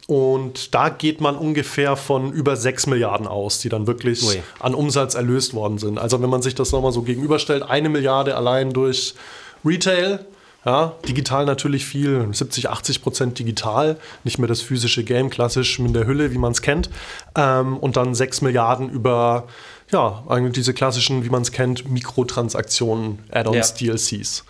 Und 0.07 0.75
da 0.75 0.89
geht 0.89 1.19
man 1.19 1.35
ungefähr 1.35 1.95
von 1.95 2.31
über 2.31 2.55
6 2.55 2.87
Milliarden 2.87 3.27
aus, 3.27 3.59
die 3.59 3.69
dann 3.69 3.87
wirklich 3.87 4.23
Ui. 4.23 4.43
an 4.59 4.75
Umsatz 4.75 5.15
erlöst 5.15 5.55
worden 5.55 5.79
sind. 5.79 5.97
Also 5.97 6.21
wenn 6.21 6.29
man 6.29 6.43
sich 6.43 6.53
das 6.53 6.71
nochmal 6.71 6.91
so 6.91 7.01
gegenüberstellt, 7.01 7.63
eine 7.63 7.89
Milliarde 7.89 8.35
allein 8.35 8.71
durch 8.71 9.15
Retail, 9.63 10.19
ja, 10.65 10.93
digital 11.07 11.45
natürlich 11.45 11.85
viel, 11.85 12.27
70, 12.31 12.69
80 12.69 13.01
Prozent 13.03 13.39
digital, 13.39 13.97
nicht 14.23 14.39
mehr 14.39 14.47
das 14.47 14.61
physische 14.61 15.03
Game, 15.03 15.29
klassisch 15.29 15.79
mit 15.79 15.95
der 15.95 16.07
Hülle, 16.07 16.31
wie 16.31 16.37
man 16.37 16.51
es 16.51 16.61
kennt. 16.61 16.89
Ähm, 17.35 17.77
und 17.77 17.97
dann 17.97 18.15
6 18.15 18.41
Milliarden 18.41 18.89
über 18.89 19.47
ja, 19.91 20.23
eigentlich 20.27 20.53
diese 20.53 20.73
klassischen, 20.73 21.23
wie 21.23 21.29
man 21.29 21.43
es 21.43 21.51
kennt, 21.51 21.89
Mikrotransaktionen, 21.89 23.19
Add-ons, 23.31 23.75
Ja. 23.79 23.93
DLCs. 23.93 24.43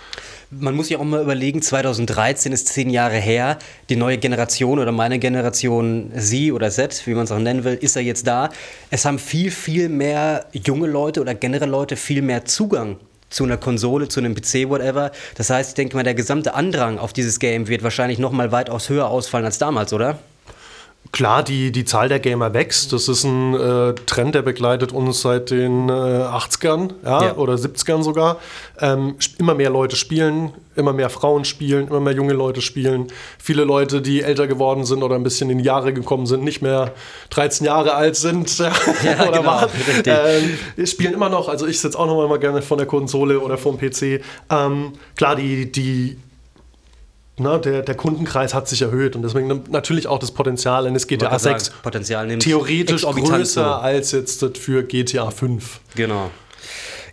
Man 0.49 0.75
muss 0.75 0.87
ja 0.89 0.99
auch 0.99 1.03
mal 1.03 1.21
überlegen, 1.21 1.61
2013 1.61 2.53
ist 2.53 2.69
zehn 2.69 2.89
Jahre 2.89 3.17
her. 3.17 3.57
Die 3.89 3.97
neue 3.97 4.17
Generation 4.17 4.79
oder 4.79 4.93
meine 4.93 5.19
Generation 5.19 6.11
Z 6.15 6.53
oder 6.53 6.69
Z, 6.69 7.05
wie 7.05 7.15
man 7.15 7.25
es 7.25 7.31
auch 7.31 7.39
nennen 7.39 7.65
will, 7.65 7.73
ist 7.73 7.97
ja 7.97 8.01
jetzt 8.01 8.25
da. 8.25 8.49
Es 8.91 9.03
haben 9.03 9.19
viel, 9.19 9.51
viel 9.51 9.89
mehr 9.89 10.45
junge 10.53 10.87
Leute 10.87 11.19
oder 11.19 11.35
generell 11.35 11.69
Leute 11.69 11.97
viel 11.97 12.21
mehr 12.21 12.45
Zugang 12.45 12.97
zu 13.35 13.43
einer 13.43 13.57
Konsole, 13.57 14.07
zu 14.07 14.21
einem 14.21 14.33
PC, 14.33 14.69
whatever. 14.69 15.11
Das 15.35 15.49
heißt, 15.49 15.71
ich 15.71 15.75
denke 15.75 15.97
mal, 15.97 16.03
der 16.03 16.15
gesamte 16.15 16.53
Andrang 16.53 16.97
auf 16.97 17.11
dieses 17.11 17.39
Game 17.39 17.67
wird 17.67 17.83
wahrscheinlich 17.83 18.17
noch 18.17 18.31
mal 18.31 18.51
weitaus 18.53 18.89
höher 18.89 19.09
ausfallen 19.09 19.45
als 19.45 19.57
damals, 19.57 19.91
oder? 19.91 20.19
Klar, 21.15 21.43
die, 21.43 21.71
die 21.71 21.85
Zahl 21.85 22.09
der 22.09 22.19
Gamer 22.19 22.53
wächst. 22.53 22.91
Das 22.91 23.07
ist 23.07 23.23
ein 23.23 23.53
äh, 23.53 23.93
Trend, 24.05 24.35
der 24.35 24.41
begleitet 24.41 24.91
uns 24.91 25.21
seit 25.21 25.49
den 25.49 25.87
äh, 25.87 25.93
80ern 25.93 26.89
ja, 27.05 27.23
Ja. 27.23 27.35
oder 27.37 27.53
70ern 27.53 28.03
sogar. 28.03 28.35
Ähm, 28.81 29.15
immer 29.37 29.55
mehr 29.55 29.69
Leute 29.69 29.95
spielen, 29.95 30.51
immer 30.75 30.91
mehr 30.91 31.09
Frauen 31.09 31.45
spielen, 31.45 31.87
immer 31.87 32.01
mehr 32.01 32.11
junge 32.11 32.33
Leute 32.33 32.59
spielen. 32.59 33.07
Viele 33.39 33.63
Leute, 33.63 34.01
die 34.01 34.23
älter 34.23 34.45
geworden 34.45 34.83
sind 34.83 35.03
oder 35.03 35.15
ein 35.15 35.23
bisschen 35.23 35.49
in 35.49 35.59
die 35.59 35.63
Jahre 35.63 35.93
gekommen 35.93 36.25
sind, 36.25 36.43
nicht 36.43 36.61
mehr 36.61 36.91
13 37.29 37.65
Jahre 37.65 37.95
alt 37.95 38.17
sind 38.17 38.57
ja, 38.57 38.73
oder 39.29 39.37
genau, 39.37 39.45
waren, 39.45 39.69
ähm, 40.07 40.85
spielen 40.85 41.13
immer 41.13 41.29
noch. 41.29 41.47
Also 41.47 41.65
ich 41.65 41.79
sitze 41.79 41.97
auch 41.97 42.07
noch 42.07 42.27
mal 42.27 42.39
gerne 42.39 42.61
von 42.61 42.77
der 42.77 42.87
Konsole 42.87 43.39
oder 43.39 43.57
vom 43.57 43.77
PC. 43.77 44.19
Ähm, 44.49 44.91
klar, 45.15 45.37
die, 45.37 45.71
die 45.71 46.17
na, 47.37 47.57
der, 47.57 47.81
der 47.81 47.95
Kundenkreis 47.95 48.53
hat 48.53 48.67
sich 48.67 48.81
erhöht 48.81 49.15
und 49.15 49.21
deswegen 49.21 49.47
nimmt 49.47 49.69
natürlich 49.69 50.07
auch 50.07 50.19
das 50.19 50.31
Potenzial 50.31 50.87
eines 50.87 51.07
GTA 51.07 51.29
Wollte 51.31 51.43
gerade 51.43 51.59
6 51.59 51.65
sagen, 51.65 51.77
Potenzial 51.83 52.37
theoretisch 52.37 53.01
größer 53.03 53.63
zu. 53.63 53.81
als 53.81 54.11
jetzt 54.13 54.57
für 54.57 54.83
GTA 54.83 55.29
5. 55.31 55.81
Genau. 55.95 56.31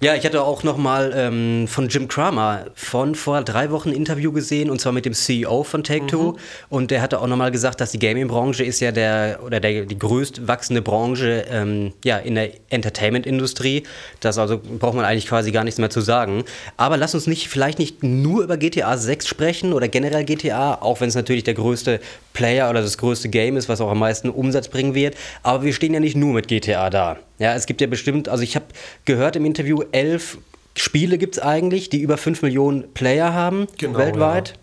Ja, 0.03 0.17
ich 0.17 0.25
hatte 0.25 0.43
auch 0.43 0.65
noch 0.65 0.79
mal 0.79 1.13
ähm, 1.15 1.69
von 1.69 1.87
Jim 1.87 2.09
Cramer 2.09 2.67
von 2.75 3.15
vor 3.15 3.41
drei 3.45 3.71
Wochen 3.71 3.91
ein 3.91 3.95
Interview 3.95 4.33
gesehen 4.33 4.69
und 4.69 4.81
zwar 4.81 4.91
mit 4.91 5.05
dem 5.05 5.13
CEO 5.13 5.63
von 5.63 5.85
Take-Two 5.85 6.39
und 6.69 6.91
der 6.91 7.01
hatte 7.01 7.21
auch 7.21 7.29
noch 7.29 7.37
mal 7.37 7.53
gesagt, 7.53 7.81
dass 7.81 7.93
die 7.93 8.01
Gaming-Branche 8.01 8.65
ist 8.65 8.81
ja 8.81 8.91
der 8.91 9.39
oder 9.47 9.61
der, 9.61 9.85
die 9.85 9.97
größt 9.97 10.49
wachsende 10.49 10.83
Branche 10.83 11.45
ähm, 11.49 11.93
ja, 12.05 12.19
in 12.19 12.35
der 12.35 12.51
Entertainment-Industrie. 12.71 13.85
Das 14.19 14.39
also 14.39 14.61
braucht 14.61 14.97
man 14.97 15.05
eigentlich 15.05 15.29
quasi 15.29 15.53
gar 15.53 15.63
nichts 15.63 15.79
mehr 15.79 15.91
zu 15.91 16.01
sagen. 16.01 16.43
Aber 16.77 16.97
lass 16.97 17.15
uns 17.15 17.29
nicht 17.29 17.47
vielleicht 17.47 17.79
nicht 17.79 18.03
nur 18.03 18.43
über 18.43 18.57
GTA 18.57 18.97
6 18.97 19.29
sprechen 19.29 19.73
oder 19.73 19.87
generell 19.87 20.25
GTA, 20.25 20.79
auch 20.81 21.01
wenn 21.01 21.11
es 21.11 21.15
natürlich 21.15 21.45
der 21.45 21.55
größte 21.55 22.01
Player 22.33 22.71
oder 22.71 22.83
das 22.83 22.99
größte 22.99 23.29
Game 23.29 23.57
ist, 23.57 23.69
was 23.69 23.81
auch 23.81 23.91
am 23.91 23.99
meisten 23.99 24.31
Umsatz 24.31 24.69
bringen 24.69 24.95
wird. 24.95 25.17
Aber 25.43 25.63
wir 25.63 25.73
stehen 25.73 25.95
ja 25.95 26.01
nicht 26.01 26.17
nur 26.17 26.35
mit 26.35 26.49
GTA 26.49 26.91
da. 26.91 27.19
Ja, 27.39 27.55
es 27.55 27.67
gibt 27.67 27.81
ja 27.81 27.87
bestimmt, 27.87 28.29
also 28.29 28.43
ich 28.43 28.55
habe 28.57 28.67
gehört 29.05 29.37
im 29.37 29.45
Interview, 29.45 29.83
elf 29.93 30.39
Spiele 30.77 31.19
gibt 31.19 31.37
es 31.37 31.43
eigentlich, 31.43 31.91
die 31.91 32.01
über 32.01 32.17
5 32.17 32.43
Millionen 32.43 32.93
Player 32.95 33.35
haben 33.35 33.67
Genau, 33.79 33.99
weltweit. 33.99 34.55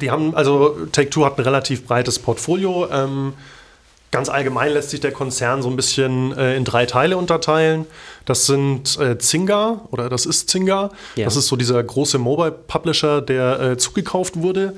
Die 0.00 0.10
haben, 0.10 0.34
also 0.34 0.76
Take-Two 0.92 1.24
hat 1.24 1.38
ein 1.38 1.42
relativ 1.42 1.86
breites 1.86 2.18
Portfolio. 2.18 2.88
Ähm, 2.90 3.34
ganz 4.10 4.28
allgemein 4.28 4.72
lässt 4.72 4.90
sich 4.90 5.00
der 5.00 5.12
Konzern 5.12 5.62
so 5.62 5.68
ein 5.68 5.76
bisschen 5.76 6.36
äh, 6.36 6.54
in 6.54 6.64
drei 6.64 6.86
Teile 6.86 7.16
unterteilen. 7.16 7.86
Das 8.26 8.46
sind 8.46 8.98
äh, 8.98 9.18
Zynga 9.18 9.80
oder 9.90 10.08
das 10.08 10.26
ist 10.26 10.50
Zynga. 10.50 10.90
Ja. 11.16 11.24
Das 11.24 11.36
ist 11.36 11.46
so 11.46 11.56
dieser 11.56 11.82
große 11.82 12.18
Mobile-Publisher, 12.18 13.22
der 13.22 13.60
äh, 13.60 13.76
zugekauft 13.76 14.40
wurde. 14.40 14.74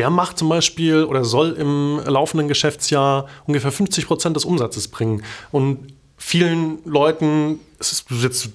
Der 0.00 0.08
macht 0.08 0.38
zum 0.38 0.48
Beispiel 0.48 1.04
oder 1.04 1.26
soll 1.26 1.50
im 1.58 2.00
laufenden 2.06 2.48
Geschäftsjahr 2.48 3.26
ungefähr 3.46 3.70
50 3.70 4.06
Prozent 4.06 4.34
des 4.34 4.46
Umsatzes 4.46 4.88
bringen. 4.88 5.22
Und 5.52 5.92
vielen 6.16 6.78
Leuten, 6.86 7.60
es 7.78 7.92
ist 7.92 8.06
jetzt 8.22 8.48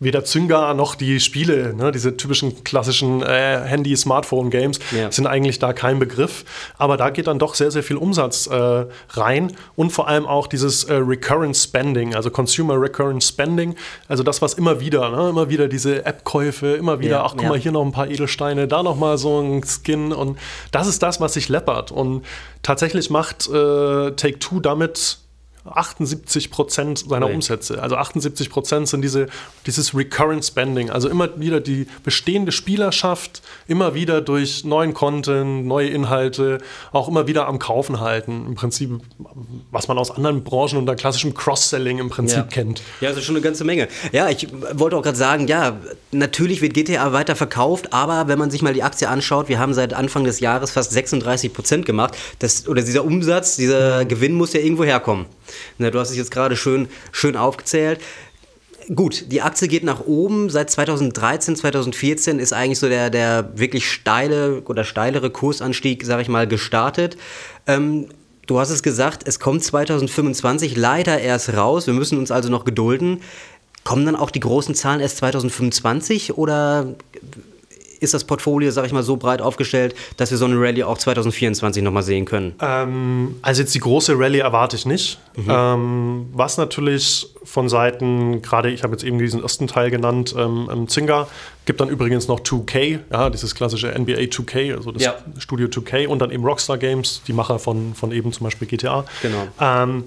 weder 0.00 0.24
Zynga 0.24 0.74
noch 0.74 0.94
die 0.94 1.18
Spiele, 1.18 1.74
ne, 1.74 1.90
diese 1.90 2.16
typischen 2.16 2.62
klassischen 2.62 3.22
äh, 3.22 3.60
Handy-Smartphone-Games, 3.64 4.78
Ja. 4.96 5.10
sind 5.10 5.26
eigentlich 5.26 5.58
da 5.58 5.72
kein 5.72 5.98
Begriff. 5.98 6.44
Aber 6.78 6.96
da 6.96 7.10
geht 7.10 7.26
dann 7.26 7.38
doch 7.38 7.54
sehr, 7.54 7.70
sehr 7.70 7.82
viel 7.82 7.96
Umsatz 7.96 8.46
äh, 8.46 8.86
rein 9.10 9.52
und 9.76 9.90
vor 9.90 10.06
allem 10.08 10.26
auch 10.26 10.46
dieses 10.46 10.84
äh, 10.84 10.94
Recurrent 10.94 11.56
Spending, 11.56 12.14
also 12.14 12.30
Consumer 12.30 12.80
Recurrent 12.80 13.24
Spending, 13.24 13.74
also 14.06 14.22
das, 14.22 14.40
was 14.40 14.54
immer 14.54 14.80
wieder, 14.80 15.10
ne, 15.10 15.30
immer 15.30 15.48
wieder 15.50 15.68
diese 15.68 16.04
App-Käufe, 16.06 16.74
immer 16.74 17.00
wieder, 17.00 17.10
Ja, 17.16 17.24
ach 17.24 17.32
guck 17.32 17.42
ja. 17.42 17.48
mal, 17.48 17.58
hier 17.58 17.72
noch 17.72 17.84
ein 17.84 17.92
paar 17.92 18.08
Edelsteine, 18.08 18.68
da 18.68 18.82
noch 18.82 18.96
mal 18.96 19.18
so 19.18 19.40
ein 19.40 19.62
Skin 19.64 20.12
und 20.12 20.38
das 20.70 20.86
ist 20.86 21.02
das, 21.02 21.20
was 21.20 21.34
sich 21.34 21.48
läppert. 21.48 21.90
Und 21.90 22.24
tatsächlich 22.62 23.10
macht 23.10 23.48
äh, 23.48 24.12
Take-Two 24.12 24.60
damit 24.60 25.18
78 25.72 26.50
Prozent 26.50 27.04
seiner 27.08 27.26
Ui. 27.26 27.34
Umsätze. 27.34 27.82
Also 27.82 27.96
78 27.96 28.50
Prozent 28.50 28.88
sind 28.88 29.02
diese, 29.02 29.26
dieses 29.66 29.94
Recurrent 29.94 30.44
Spending. 30.44 30.90
Also 30.90 31.08
immer 31.08 31.38
wieder 31.40 31.60
die 31.60 31.86
bestehende 32.04 32.52
Spielerschaft, 32.52 33.42
immer 33.66 33.94
wieder 33.94 34.20
durch 34.20 34.64
neuen 34.64 34.94
Content, 34.94 35.66
neue 35.66 35.88
Inhalte, 35.88 36.58
auch 36.92 37.08
immer 37.08 37.26
wieder 37.26 37.46
am 37.46 37.58
Kaufen 37.58 38.00
halten. 38.00 38.44
Im 38.46 38.54
Prinzip, 38.54 38.90
was 39.70 39.88
man 39.88 39.98
aus 39.98 40.10
anderen 40.10 40.44
Branchen 40.44 40.76
unter 40.78 40.94
klassischem 40.94 41.34
Cross-Selling 41.34 41.98
im 41.98 42.10
Prinzip 42.10 42.38
Ja. 42.38 42.42
kennt. 42.44 42.82
Ja, 43.00 43.08
das 43.10 43.18
ist 43.18 43.24
schon 43.24 43.36
eine 43.36 43.42
ganze 43.42 43.64
Menge. 43.64 43.88
Ja, 44.12 44.28
ich 44.28 44.48
wollte 44.74 44.96
auch 44.96 45.02
gerade 45.02 45.16
sagen, 45.18 45.46
ja, 45.48 45.76
natürlich 46.12 46.62
wird 46.62 46.74
GTA 46.74 47.12
weiter 47.12 47.36
verkauft, 47.36 47.92
aber 47.92 48.28
wenn 48.28 48.38
man 48.38 48.50
sich 48.50 48.62
mal 48.62 48.72
die 48.74 48.82
Aktie 48.82 49.08
anschaut, 49.08 49.48
wir 49.48 49.58
haben 49.58 49.74
seit 49.74 49.94
Anfang 49.94 50.24
des 50.24 50.40
Jahres 50.40 50.70
fast 50.70 50.92
36 50.92 51.52
Prozent 51.52 51.86
gemacht. 51.86 52.16
Das, 52.38 52.66
oder 52.68 52.82
dieser 52.82 53.04
Umsatz, 53.04 53.56
dieser 53.56 54.04
Gewinn 54.04 54.34
muss 54.34 54.52
ja 54.52 54.60
irgendwo 54.60 54.84
herkommen. 54.84 55.26
Na, 55.78 55.90
du 55.90 55.98
hast 55.98 56.10
es 56.10 56.16
jetzt 56.16 56.30
gerade 56.30 56.56
schön, 56.56 56.88
schön 57.12 57.36
aufgezählt. 57.36 58.00
Gut, 58.94 59.30
die 59.30 59.42
Aktie 59.42 59.68
geht 59.68 59.84
nach 59.84 60.06
oben. 60.06 60.48
Seit 60.48 60.70
2013, 60.70 61.56
2014 61.56 62.38
ist 62.38 62.54
eigentlich 62.54 62.78
so 62.78 62.88
der, 62.88 63.10
der 63.10 63.50
wirklich 63.54 63.90
steile 63.90 64.62
oder 64.62 64.84
steilere 64.84 65.28
Kursanstieg, 65.30 66.04
sag 66.06 66.22
ich 66.22 66.28
mal, 66.28 66.46
gestartet. 66.46 67.18
Ähm, 67.66 68.06
du 68.46 68.58
hast 68.58 68.70
es 68.70 68.82
gesagt, 68.82 69.28
es 69.28 69.40
kommt 69.40 69.62
2025 69.62 70.74
leider 70.74 71.20
erst 71.20 71.52
raus. 71.54 71.86
Wir 71.86 71.92
müssen 71.92 72.18
uns 72.18 72.30
also 72.30 72.48
noch 72.48 72.64
gedulden. 72.64 73.20
Kommen 73.84 74.06
dann 74.06 74.16
auch 74.16 74.30
die 74.30 74.40
großen 74.40 74.74
Zahlen 74.74 75.00
erst 75.00 75.18
2025 75.18 76.38
oder 76.38 76.94
ist 78.00 78.14
das 78.14 78.24
Portfolio, 78.24 78.70
sag 78.70 78.86
ich 78.86 78.92
mal, 78.92 79.02
so 79.02 79.16
breit 79.16 79.40
aufgestellt, 79.42 79.94
dass 80.16 80.30
wir 80.30 80.38
so 80.38 80.44
eine 80.44 80.56
Rallye 80.60 80.84
auch 80.84 80.98
2024 80.98 81.82
nochmal 81.82 82.02
sehen 82.02 82.24
können? 82.24 82.54
Ähm, 82.60 83.36
also 83.42 83.62
jetzt 83.62 83.74
die 83.74 83.80
große 83.80 84.18
Rallye 84.18 84.38
erwarte 84.40 84.76
ich 84.76 84.86
nicht. 84.86 85.18
Ähm, 85.48 86.26
was 86.32 86.56
natürlich 86.58 87.28
von 87.44 87.68
Seiten, 87.68 88.42
gerade 88.42 88.70
ich 88.70 88.82
habe 88.82 88.92
jetzt 88.94 89.04
eben 89.04 89.18
diesen 89.18 89.42
ersten 89.42 89.66
Teil 89.66 89.90
genannt, 89.90 90.34
ähm, 90.36 90.68
ähm, 90.72 90.88
Zynga, 90.88 91.28
gibt 91.64 91.80
dann 91.80 91.88
übrigens 91.88 92.28
noch 92.28 92.40
2K, 92.40 92.98
ja, 93.12 93.30
dieses 93.30 93.54
klassische 93.54 93.88
NBA 93.88 94.28
2K, 94.28 94.74
also 94.74 94.90
das 94.92 95.02
Ja. 95.02 95.14
Studio 95.38 95.68
2K 95.68 96.06
und 96.08 96.18
dann 96.18 96.30
eben 96.30 96.44
Rockstar 96.44 96.78
Games, 96.78 97.22
die 97.26 97.32
Macher 97.32 97.58
von, 97.58 97.94
von 97.94 98.10
eben 98.12 98.32
zum 98.32 98.44
Beispiel 98.44 98.66
GTA. 98.68 99.04
Genau. 99.22 99.46
Ähm, 99.60 100.04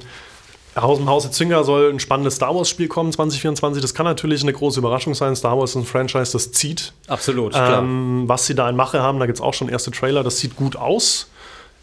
aus 0.76 0.98
dem 0.98 1.10
Hause 1.10 1.32
Zynga 1.32 1.64
soll 1.64 1.92
ein 1.92 2.00
spannendes 2.00 2.36
Star 2.36 2.56
Wars-Spiel 2.56 2.88
kommen 2.88 3.12
2024. 3.12 3.82
Das 3.82 3.94
kann 3.94 4.06
natürlich 4.06 4.42
eine 4.44 4.54
große 4.54 4.80
Überraschung 4.80 5.14
sein. 5.14 5.36
Star 5.36 5.58
Wars 5.58 5.72
ist 5.72 5.76
ein 5.76 5.86
Franchise, 5.86 6.32
das 6.32 6.52
zieht. 6.52 6.94
Absolut. 7.08 7.54
Ähm, 7.56 8.24
was 8.28 8.46
sie 8.46 8.56
da 8.56 8.70
in 8.70 8.76
Mache 8.76 9.02
haben, 9.02 9.20
da 9.20 9.26
gibt 9.26 9.38
es 9.38 9.42
auch 9.42 9.54
schon 9.54 9.68
erste 9.68 9.92
Trailer, 9.92 10.24
das 10.24 10.40
sieht 10.40 10.56
gut 10.56 10.76
aus. 10.76 11.28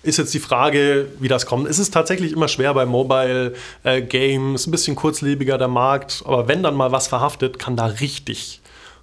Ist 0.03 0.17
jetzt 0.17 0.33
die 0.33 0.39
Frage, 0.39 1.09
wie 1.19 1.29
das 1.29 1.45
kommt. 1.45 1.69
Es 1.69 1.79
ist 1.79 1.93
tatsächlich 1.93 2.33
immer 2.33 2.49
schwer 2.49 2.73
bei 2.73 2.87
Mobile 2.87 3.55
äh, 3.83 4.01
Games, 4.01 4.67
ein 4.67 4.71
bisschen 4.71 4.97
kurzlebiger 4.97 5.59
der 5.59 5.69
Markt, 5.69 6.23
aber 6.25 6.49
wenn 6.49 6.63
dann 6.63 6.75
mal 6.75 6.93
was 6.93 7.09
verhaftet, 7.09 7.59
kann 7.59 7.77
da 7.77 7.87
richtig 7.87 8.61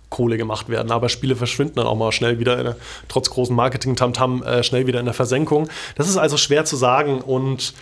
Kohle 0.10 0.38
gemacht 0.38 0.70
werden. 0.70 0.92
Aber 0.92 1.10
Spiele 1.10 1.36
verschwinden 1.36 1.75
dann 1.75 1.88
auch 1.88 1.96
mal 1.98 2.12
schnell 2.12 2.39
wieder, 2.39 2.58
in 2.58 2.63
der, 2.63 2.75
trotz 3.10 3.30
großen 3.30 3.56
Marketing-Tamtam, 3.56 4.44
äh, 4.44 4.63
schnell 4.63 4.88
wieder 4.88 5.00
in 5.00 5.06
der 5.06 5.13
Versenkung. 5.13 5.68
Das 5.96 6.08
ist 6.08 6.18
also 6.18 6.38
schwer 6.38 6.65
zu 6.65 6.75
sagen 6.77 7.22
und 7.22 7.74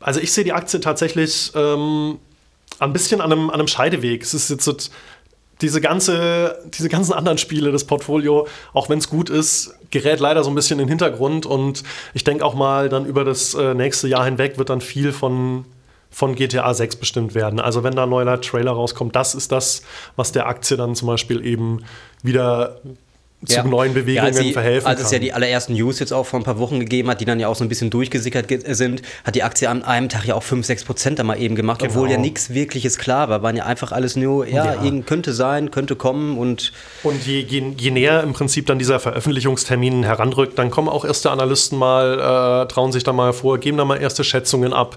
also 0.00 0.20
ich 0.20 0.32
sehe 0.32 0.44
die 0.44 0.52
Aktie 0.52 0.80
tatsächlich 0.80 1.52
ähm, 1.54 2.18
ein 2.78 2.92
bisschen 2.92 3.20
an 3.20 3.32
einem, 3.32 3.50
an 3.50 3.54
einem 3.54 3.68
Scheideweg. 3.68 4.22
Es 4.22 4.34
ist 4.34 4.50
jetzt 4.50 4.64
so, 4.64 4.74
diese, 5.60 5.80
ganze, 5.80 6.58
diese 6.72 6.88
ganzen 6.88 7.12
anderen 7.12 7.38
Spiele, 7.38 7.72
das 7.72 7.84
Portfolio, 7.84 8.46
auch 8.72 8.88
wenn 8.88 8.98
es 8.98 9.10
gut 9.10 9.28
ist, 9.28 9.74
gerät 9.90 10.20
leider 10.20 10.42
so 10.42 10.50
ein 10.50 10.54
bisschen 10.54 10.78
in 10.78 10.86
den 10.86 10.88
Hintergrund. 10.88 11.46
Und 11.46 11.82
ich 12.14 12.24
denke 12.24 12.44
auch 12.44 12.54
mal, 12.54 12.88
dann 12.88 13.04
über 13.04 13.24
das 13.24 13.54
äh, 13.54 13.74
nächste 13.74 14.08
Jahr 14.08 14.24
hinweg 14.24 14.58
wird 14.58 14.70
dann 14.70 14.80
viel 14.80 15.12
von, 15.12 15.66
von 16.10 16.34
GTA 16.34 16.72
6 16.72 16.96
bestimmt 16.96 17.34
werden. 17.34 17.60
Also 17.60 17.84
wenn 17.84 17.94
da 17.94 18.04
ein 18.04 18.10
neuer 18.10 18.40
Trailer 18.40 18.72
rauskommt, 18.72 19.14
das 19.14 19.34
ist 19.34 19.52
das, 19.52 19.82
was 20.16 20.32
der 20.32 20.46
Aktie 20.46 20.76
dann 20.76 20.94
zum 20.94 21.08
Beispiel 21.08 21.44
eben 21.44 21.84
wieder 22.22 22.80
zu 23.46 23.62
neuen 23.66 23.94
Bewegungen 23.94 24.26
als 24.26 24.36
sie, 24.36 24.52
verhelfen 24.52 24.86
Als 24.86 25.00
es 25.00 25.06
kann. 25.06 25.14
ja 25.14 25.18
die 25.20 25.32
allerersten 25.32 25.72
News 25.72 25.98
jetzt 25.98 26.12
auch 26.12 26.26
vor 26.26 26.38
ein 26.40 26.42
paar 26.44 26.58
Wochen 26.58 26.78
gegeben 26.78 27.08
hat, 27.08 27.20
die 27.20 27.24
dann 27.24 27.40
ja 27.40 27.48
auch 27.48 27.54
so 27.56 27.64
ein 27.64 27.68
bisschen 27.68 27.88
durchgesickert 27.88 28.48
ge- 28.48 28.74
sind, 28.74 29.00
hat 29.24 29.34
die 29.34 29.42
Aktie 29.42 29.68
an 29.70 29.82
einem 29.82 30.08
Tag 30.10 30.26
ja 30.26 30.34
auch 30.34 30.42
5, 30.42 30.66
6 30.66 30.84
Prozent 30.84 31.18
da 31.18 31.24
mal 31.24 31.40
eben 31.40 31.54
gemacht, 31.54 31.82
obwohl 31.82 32.02
Genau. 32.08 32.12
ja 32.18 32.18
nichts 32.20 32.52
wirkliches 32.52 32.98
klar 32.98 33.28
war. 33.30 33.42
Waren 33.42 33.56
ja 33.56 33.64
einfach 33.64 33.92
alles 33.92 34.14
nur, 34.16 34.46
ja, 34.46 34.82
Ja. 34.82 35.00
könnte 35.06 35.32
sein, 35.32 35.70
könnte 35.70 35.96
kommen 35.96 36.36
und 36.36 36.72
Und 37.02 37.26
je, 37.26 37.40
je, 37.40 37.72
je 37.78 37.90
näher 37.90 38.22
im 38.22 38.32
Prinzip 38.34 38.66
dann 38.66 38.78
dieser 38.78 39.00
Veröffentlichungstermin 39.00 40.02
heranrückt, 40.02 40.58
dann 40.58 40.70
kommen 40.70 40.88
auch 40.88 41.04
erste 41.04 41.30
Analysten 41.30 41.78
mal, 41.78 42.64
äh, 42.64 42.68
trauen 42.68 42.92
sich 42.92 43.04
da 43.04 43.12
mal 43.12 43.32
vor, 43.32 43.58
geben 43.58 43.78
da 43.78 43.84
mal 43.86 43.96
erste 43.96 44.22
Schätzungen 44.22 44.72
ab. 44.74 44.96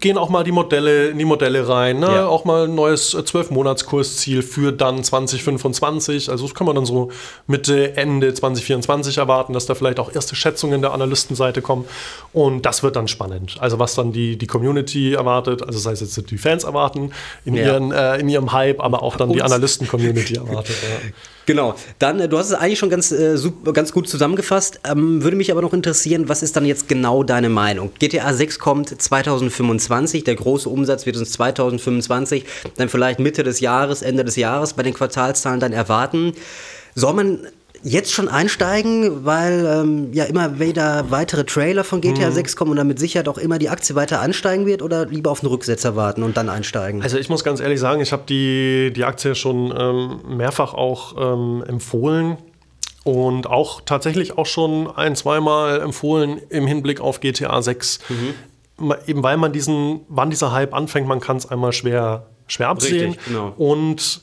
Gehen 0.00 0.18
auch 0.18 0.28
mal 0.28 0.44
die 0.44 0.52
Modelle 0.52 1.08
in 1.08 1.18
die 1.18 1.24
Modelle 1.24 1.68
rein. 1.68 2.00
Ne? 2.00 2.06
Ja. 2.06 2.26
Auch 2.26 2.44
mal 2.44 2.64
ein 2.64 2.74
neues 2.74 3.16
12-Monats-Kursziel 3.16 4.42
für 4.42 4.72
dann 4.72 5.02
2025. 5.02 6.30
Also 6.30 6.46
das 6.46 6.54
kann 6.54 6.66
man 6.66 6.76
dann 6.76 6.86
so 6.86 7.10
Mitte, 7.46 7.96
Ende 7.96 8.32
2024 8.32 9.18
erwarten, 9.18 9.52
dass 9.52 9.66
da 9.66 9.74
vielleicht 9.74 9.98
auch 9.98 10.14
erste 10.14 10.34
Schätzungen 10.34 10.82
der 10.82 10.92
Analystenseite 10.92 11.62
kommen. 11.62 11.86
Und 12.32 12.66
das 12.66 12.82
wird 12.82 12.96
dann 12.96 13.08
spannend. 13.08 13.56
Also 13.60 13.78
was 13.78 13.94
dann 13.94 14.12
die, 14.12 14.36
die 14.36 14.46
Community 14.46 15.14
erwartet, 15.14 15.62
also 15.62 15.78
sei 15.78 15.92
es 15.92 16.00
jetzt 16.00 16.30
die 16.30 16.38
Fans 16.38 16.64
erwarten 16.64 17.12
in, 17.44 17.54
ja. 17.54 17.64
ihren, 17.64 17.92
äh, 17.92 18.18
in 18.18 18.28
ihrem 18.28 18.52
Hype, 18.52 18.80
aber 18.80 19.02
auch 19.02 19.16
dann 19.16 19.32
die 19.32 19.42
Analysten-Community 19.42 20.36
erwartet. 20.36 20.76
Ja. 20.90 21.10
Genau. 21.50 21.74
Dann, 21.98 22.20
äh, 22.20 22.28
du 22.28 22.38
hast 22.38 22.46
es 22.46 22.54
eigentlich 22.54 22.78
schon 22.78 22.90
ganz, 22.90 23.10
äh, 23.10 23.36
super, 23.36 23.72
ganz 23.72 23.90
gut 23.90 24.08
zusammengefasst. 24.08 24.78
Ähm, 24.88 25.24
würde 25.24 25.36
mich 25.36 25.50
aber 25.50 25.62
noch 25.62 25.72
interessieren, 25.72 26.28
was 26.28 26.44
ist 26.44 26.54
dann 26.54 26.64
jetzt 26.64 26.86
genau 26.86 27.24
deine 27.24 27.48
Meinung? 27.48 27.90
GTA 27.98 28.32
6 28.32 28.60
kommt 28.60 29.02
2025, 29.02 30.22
der 30.22 30.36
große 30.36 30.68
Umsatz 30.68 31.06
wird 31.06 31.16
uns 31.16 31.32
2025, 31.32 32.44
dann 32.76 32.88
vielleicht 32.88 33.18
Mitte 33.18 33.42
des 33.42 33.58
Jahres, 33.58 34.02
Ende 34.02 34.24
des 34.24 34.36
Jahres 34.36 34.74
bei 34.74 34.84
den 34.84 34.94
Quartalszahlen 34.94 35.58
dann 35.58 35.72
erwarten. 35.72 36.34
Soll 36.94 37.14
man 37.14 37.40
jetzt 37.82 38.12
schon 38.12 38.28
einsteigen, 38.28 39.24
weil 39.24 39.66
ähm, 39.66 40.12
ja 40.12 40.24
immer 40.24 40.58
wieder 40.58 41.10
weitere 41.10 41.44
Trailer 41.44 41.84
von 41.84 42.00
GTA 42.00 42.28
mhm. 42.28 42.34
6 42.34 42.56
kommen 42.56 42.72
und 42.72 42.76
damit 42.76 42.98
sicher 42.98 43.22
auch 43.26 43.38
immer 43.38 43.58
die 43.58 43.68
Aktie 43.68 43.94
weiter 43.94 44.20
ansteigen 44.20 44.66
wird 44.66 44.82
oder 44.82 45.06
lieber 45.06 45.30
auf 45.30 45.42
einen 45.42 45.50
Rücksetzer 45.50 45.96
warten 45.96 46.22
und 46.22 46.36
dann 46.36 46.48
einsteigen? 46.48 47.02
Also 47.02 47.18
ich 47.18 47.28
muss 47.28 47.44
ganz 47.44 47.60
ehrlich 47.60 47.80
sagen, 47.80 48.00
ich 48.00 48.12
habe 48.12 48.24
die, 48.28 48.92
die 48.94 49.04
Aktie 49.04 49.34
schon 49.34 49.74
ähm, 49.76 50.36
mehrfach 50.36 50.74
auch 50.74 51.14
ähm, 51.18 51.64
empfohlen 51.66 52.36
und 53.04 53.46
auch 53.46 53.80
tatsächlich 53.80 54.36
auch 54.36 54.46
schon 54.46 54.86
ein, 54.94 55.16
zweimal 55.16 55.80
empfohlen 55.80 56.40
im 56.50 56.66
Hinblick 56.66 57.00
auf 57.00 57.20
GTA 57.20 57.62
6. 57.62 58.00
Mhm. 58.08 58.94
Eben 59.06 59.22
weil 59.22 59.36
man 59.36 59.52
diesen, 59.52 60.00
wann 60.08 60.30
dieser 60.30 60.52
Hype 60.52 60.74
anfängt, 60.74 61.06
man 61.06 61.20
kann 61.20 61.36
es 61.36 61.46
einmal 61.46 61.72
schwer, 61.72 62.26
schwer 62.46 62.68
absehen. 62.68 63.12
Richtig, 63.12 63.26
genau. 63.26 63.52
Und 63.56 64.22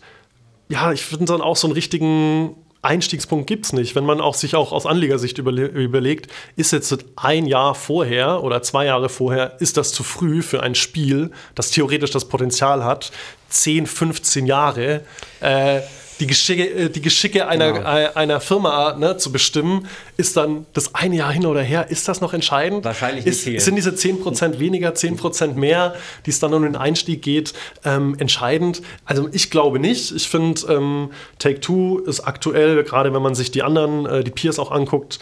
ja, 0.69 0.91
ich 0.91 1.05
finde 1.05 1.25
dann 1.25 1.41
auch 1.41 1.55
so 1.55 1.67
einen 1.67 1.73
richtigen 1.73 2.55
Einstiegspunkt 2.87 3.47
gibt 3.47 3.65
es 3.65 3.73
nicht. 3.73 3.95
Wenn 3.95 4.05
man 4.05 4.21
auch 4.21 4.33
sich 4.33 4.55
auch 4.55 4.71
aus 4.71 4.85
Anlegersicht 4.85 5.37
überle 5.37 5.65
überlegt, 5.65 6.31
ist 6.55 6.71
jetzt 6.71 6.95
ein 7.15 7.45
Jahr 7.45 7.75
vorher 7.75 8.43
oder 8.43 8.61
zwei 8.61 8.85
Jahre 8.85 9.09
vorher, 9.09 9.59
ist 9.59 9.77
das 9.77 9.91
zu 9.91 10.03
früh 10.03 10.41
für 10.41 10.63
ein 10.63 10.73
Spiel, 10.73 11.31
das 11.53 11.71
theoretisch 11.71 12.11
das 12.11 12.25
Potenzial 12.25 12.83
hat, 12.83 13.11
10, 13.49 13.85
15 13.85 14.45
Jahre 14.45 15.01
äh, 15.41 15.81
die 16.19 16.27
Geschicke, 16.27 16.69
äh, 16.69 16.89
die 16.89 17.01
Geschicke 17.01 17.47
einer, 17.47 17.73
genau. 17.73 18.13
einer 18.15 18.41
Firma 18.41 18.93
ne, 18.93 19.17
zu 19.17 19.31
bestimmen, 19.31 19.87
ist 20.17 20.37
dann 20.37 20.65
das 20.73 20.95
eine 20.95 21.15
Jahr 21.15 21.31
hin 21.31 21.45
oder 21.45 21.61
her, 21.61 21.89
ist 21.89 22.07
das 22.07 22.21
noch 22.21 22.33
entscheidend? 22.33 22.85
Wahrscheinlich 22.85 23.25
nicht 23.25 23.47
ist, 23.47 23.65
Sind 23.65 23.75
diese 23.75 23.91
10% 23.91 24.59
weniger, 24.59 24.91
10% 24.91 25.53
mehr, 25.53 25.95
die 26.25 26.31
es 26.31 26.39
dann 26.39 26.53
um 26.53 26.63
den 26.63 26.75
Einstieg 26.75 27.21
geht, 27.21 27.53
ähm, 27.85 28.15
entscheidend? 28.19 28.81
Also 29.05 29.29
ich 29.31 29.49
glaube 29.49 29.79
nicht. 29.79 30.11
Ich 30.11 30.27
finde, 30.29 30.61
ähm, 30.69 31.11
Take-Two 31.39 31.99
ist 31.99 32.21
aktuell, 32.21 32.83
gerade 32.83 33.13
wenn 33.13 33.21
man 33.21 33.35
sich 33.35 33.51
die 33.51 33.63
anderen, 33.63 34.05
äh, 34.05 34.23
die 34.23 34.31
Peers 34.31 34.59
auch 34.59 34.71
anguckt, 34.71 35.19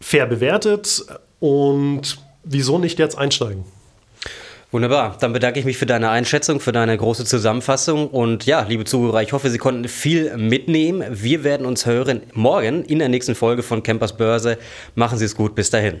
fair 0.00 0.26
bewertet 0.26 1.04
und 1.40 2.18
wieso 2.44 2.78
nicht 2.78 2.98
jetzt 2.98 3.16
einsteigen? 3.16 3.64
Wunderbar. 4.70 5.16
Dann 5.18 5.32
bedanke 5.32 5.58
ich 5.58 5.64
mich 5.64 5.78
für 5.78 5.86
deine 5.86 6.10
Einschätzung, 6.10 6.60
für 6.60 6.72
deine 6.72 6.96
große 6.96 7.24
Zusammenfassung. 7.24 8.08
Und 8.08 8.44
ja, 8.44 8.62
liebe 8.68 8.84
Zuhörer, 8.84 9.22
ich 9.22 9.32
hoffe, 9.32 9.48
Sie 9.48 9.56
konnten 9.56 9.88
viel 9.88 10.36
mitnehmen. 10.36 11.04
Wir 11.10 11.42
werden 11.42 11.64
uns 11.66 11.86
hören 11.86 12.20
morgen 12.34 12.84
in 12.84 12.98
der 12.98 13.08
nächsten 13.08 13.34
Folge 13.34 13.62
von 13.62 13.82
Campers 13.82 14.16
Börse. 14.16 14.58
Machen 14.94 15.16
Sie 15.18 15.24
es 15.24 15.34
gut. 15.34 15.54
Bis 15.54 15.70
dahin. 15.70 16.00